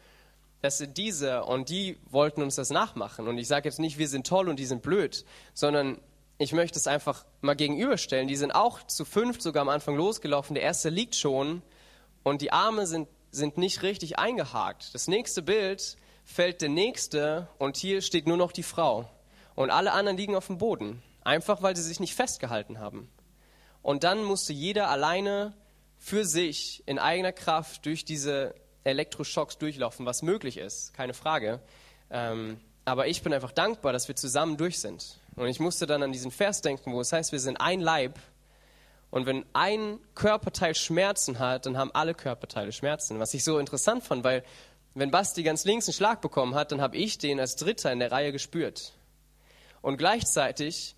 [0.61, 3.27] Das sind diese und die wollten uns das nachmachen.
[3.27, 6.01] Und ich sage jetzt nicht, wir sind toll und die sind blöd, sondern
[6.37, 8.27] ich möchte es einfach mal gegenüberstellen.
[8.27, 10.55] Die sind auch zu fünft sogar am Anfang losgelaufen.
[10.55, 11.61] Der erste liegt schon
[12.23, 14.93] und die Arme sind, sind nicht richtig eingehakt.
[14.93, 19.09] Das nächste Bild fällt der nächste und hier steht nur noch die Frau.
[19.55, 21.03] Und alle anderen liegen auf dem Boden.
[21.23, 23.09] Einfach weil sie sich nicht festgehalten haben.
[23.81, 25.53] Und dann musste jeder alleine
[25.97, 31.59] für sich in eigener Kraft durch diese Elektroschocks durchlaufen, was möglich ist, keine Frage.
[32.09, 35.19] Ähm, aber ich bin einfach dankbar, dass wir zusammen durch sind.
[35.35, 38.17] Und ich musste dann an diesen Vers denken, wo es heißt, wir sind ein Leib.
[39.11, 43.19] Und wenn ein Körperteil Schmerzen hat, dann haben alle Körperteile Schmerzen.
[43.19, 44.43] Was ich so interessant fand, weil
[44.95, 47.99] wenn Basti ganz links einen Schlag bekommen hat, dann habe ich den als Dritter in
[47.99, 48.93] der Reihe gespürt.
[49.81, 50.95] Und gleichzeitig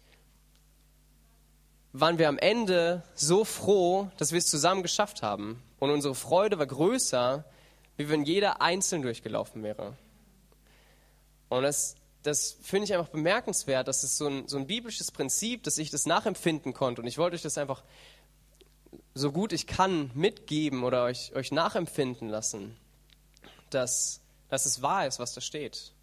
[1.93, 5.61] waren wir am Ende so froh, dass wir es zusammen geschafft haben.
[5.79, 7.43] Und unsere Freude war größer,
[7.97, 9.97] wie wenn jeder einzeln durchgelaufen wäre.
[11.49, 13.87] Und das, das finde ich einfach bemerkenswert.
[13.87, 17.01] Das ist so ein, so ein biblisches Prinzip, dass ich das nachempfinden konnte.
[17.01, 17.83] Und ich wollte euch das einfach
[19.13, 22.77] so gut ich kann mitgeben oder euch, euch nachempfinden lassen,
[23.69, 25.93] dass, dass es wahr ist, was da steht.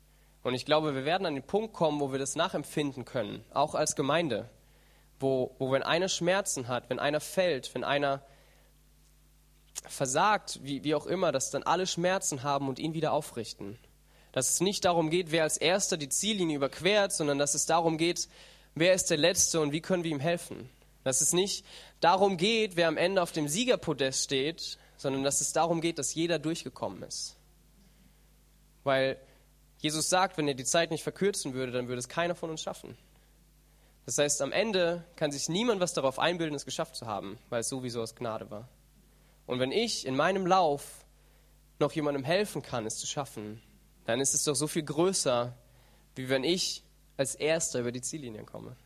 [0.43, 3.75] Und ich glaube, wir werden an den Punkt kommen, wo wir das nachempfinden können, auch
[3.75, 4.49] als Gemeinde.
[5.21, 8.23] Wo, wo wenn einer Schmerzen hat, wenn einer fällt, wenn einer
[9.87, 13.79] versagt, wie, wie auch immer, dass dann alle Schmerzen haben und ihn wieder aufrichten.
[14.33, 17.99] Dass es nicht darum geht, wer als erster die Ziellinie überquert, sondern dass es darum
[17.99, 18.29] geht,
[18.75, 20.69] wer ist der Letzte und wie können wir ihm helfen.
[21.05, 21.65] Dass es nicht
[22.01, 26.15] darum geht, wer am Ende auf dem Siegerpodest steht, sondern dass es darum geht, dass
[26.15, 27.37] jeder durchgekommen ist.
[28.85, 29.17] Weil
[29.79, 32.63] Jesus sagt, wenn er die Zeit nicht verkürzen würde, dann würde es keiner von uns
[32.63, 32.97] schaffen.
[34.09, 37.61] Das heißt, am Ende kann sich niemand was darauf einbilden, es geschafft zu haben, weil
[37.61, 38.67] es sowieso aus Gnade war.
[39.47, 41.05] Und wenn ich in meinem Lauf
[41.79, 43.61] noch jemandem helfen kann, es zu schaffen,
[44.07, 45.53] dann ist es doch so viel größer,
[46.15, 46.83] wie wenn ich
[47.19, 48.77] als Erster über die Ziellinie komme.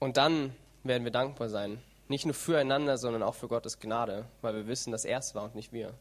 [0.00, 1.80] Und dann werden wir dankbar sein.
[2.08, 5.44] Nicht nur füreinander, sondern auch für Gottes Gnade, weil wir wissen, dass er es war
[5.44, 5.94] und nicht wir.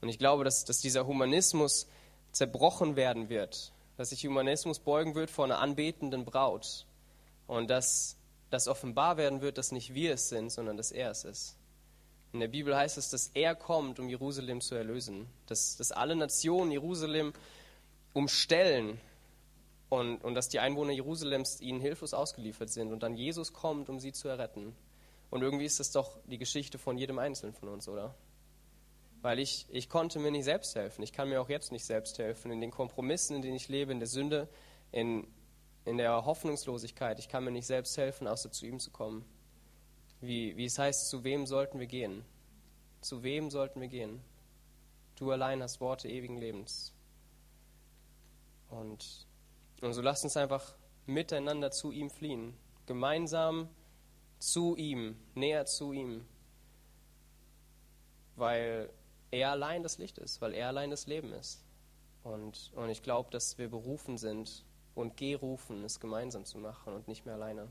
[0.00, 1.88] Und ich glaube, dass, dass dieser Humanismus
[2.32, 6.86] zerbrochen werden wird, dass sich Humanismus beugen wird vor einer anbetenden Braut
[7.48, 8.16] und dass
[8.48, 11.56] das offenbar werden wird, dass nicht wir es sind, sondern dass er es ist.
[12.32, 16.14] In der Bibel heißt es, dass er kommt, um Jerusalem zu erlösen, dass, dass alle
[16.14, 17.32] Nationen Jerusalem
[18.12, 19.00] umstellen
[19.88, 23.98] und, und dass die Einwohner Jerusalems ihnen hilflos ausgeliefert sind und dann Jesus kommt, um
[23.98, 24.76] sie zu erretten.
[25.30, 28.14] Und irgendwie ist das doch die Geschichte von jedem Einzelnen von uns, oder?
[29.20, 31.02] Weil ich, ich konnte mir nicht selbst helfen.
[31.02, 32.50] Ich kann mir auch jetzt nicht selbst helfen.
[32.50, 34.48] In den Kompromissen, in denen ich lebe, in der Sünde,
[34.92, 35.26] in,
[35.84, 37.18] in der Hoffnungslosigkeit.
[37.18, 39.24] Ich kann mir nicht selbst helfen, außer zu ihm zu kommen.
[40.20, 42.24] Wie, wie es heißt, zu wem sollten wir gehen?
[43.00, 44.20] Zu wem sollten wir gehen?
[45.16, 46.92] Du allein hast Worte ewigen Lebens.
[48.70, 49.26] Und
[49.80, 50.74] und so lasst uns einfach
[51.06, 52.56] miteinander zu ihm fliehen.
[52.86, 53.68] Gemeinsam
[54.38, 56.26] zu ihm, näher zu ihm.
[58.36, 58.90] Weil
[59.30, 61.64] er allein das Licht ist, weil er allein das Leben ist.
[62.22, 64.64] Und, und ich glaube, dass wir berufen sind
[64.94, 67.68] und gerufen, es gemeinsam zu machen und nicht mehr alleine.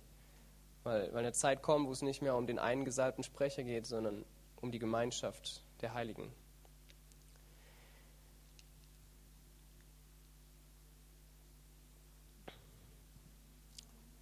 [0.84, 3.86] Weil, weil eine Zeit kommt, wo es nicht mehr um den einen gesalbten Sprecher geht,
[3.86, 4.26] sondern
[4.62, 6.32] um die Gemeinschaft der Heiligen.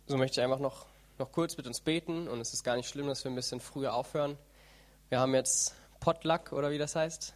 [0.08, 0.86] So möchte ich einfach noch,
[1.18, 3.60] noch kurz mit uns beten und es ist gar nicht schlimm, dass wir ein bisschen
[3.60, 4.38] früher aufhören.
[5.10, 5.76] Wir haben jetzt
[6.06, 7.34] Potluck oder wie das heißt.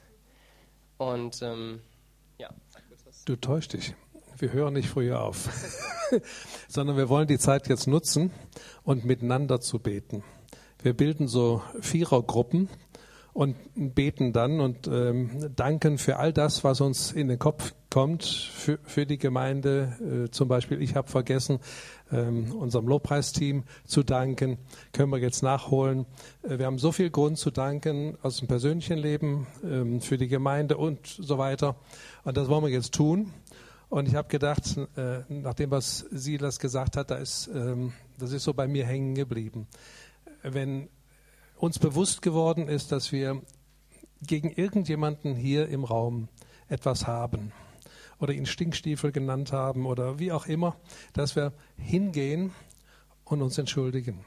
[0.98, 1.82] Und ähm,
[2.38, 2.50] ja.
[3.26, 3.96] Du täuschst dich.
[4.38, 5.50] Wir hören nicht früher auf,
[6.68, 8.32] sondern wir wollen die Zeit jetzt nutzen
[8.84, 10.24] und miteinander zu beten.
[10.84, 12.70] Wir bilden so Vierergruppen
[13.34, 18.24] und beten dann und ähm, danken für all das, was uns in den Kopf kommt,
[18.24, 20.26] für, für die Gemeinde.
[20.28, 21.60] Äh, zum Beispiel, ich habe vergessen,
[22.12, 24.58] ähm, unserem Lobpreisteam zu danken.
[24.94, 26.06] Können wir jetzt nachholen.
[26.44, 30.28] Äh, wir haben so viel Grund zu danken aus dem persönlichen Leben, ähm, für die
[30.28, 31.76] Gemeinde und so weiter.
[32.24, 33.32] Und das wollen wir jetzt tun.
[33.90, 38.44] Und ich habe gedacht, äh, nachdem was Silas gesagt hat, da ist, ähm, das ist
[38.44, 39.68] so bei mir hängen geblieben.
[40.44, 40.90] Wenn
[41.60, 43.42] uns bewusst geworden ist, dass wir
[44.22, 46.30] gegen irgendjemanden hier im Raum
[46.70, 47.52] etwas haben
[48.20, 50.78] oder ihn Stinkstiefel genannt haben oder wie auch immer,
[51.14, 52.54] dass wir hingehen
[53.26, 54.24] und uns entschuldigen,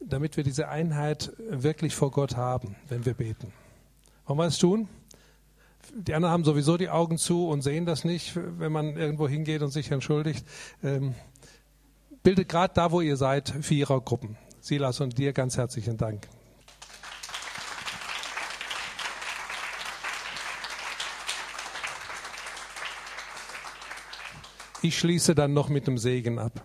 [0.00, 3.52] damit wir diese Einheit wirklich vor Gott haben, wenn wir beten.
[4.26, 4.88] Wollen wir es tun?
[5.94, 9.60] Die anderen haben sowieso die Augen zu und sehen das nicht, wenn man irgendwo hingeht
[9.60, 10.46] und sich entschuldigt.
[10.82, 11.14] Ähm,
[12.22, 14.38] bildet gerade da, wo ihr seid, Vierergruppen.
[14.64, 16.26] Silas und dir ganz herzlichen Dank.
[24.80, 26.64] Ich schließe dann noch mit dem Segen ab.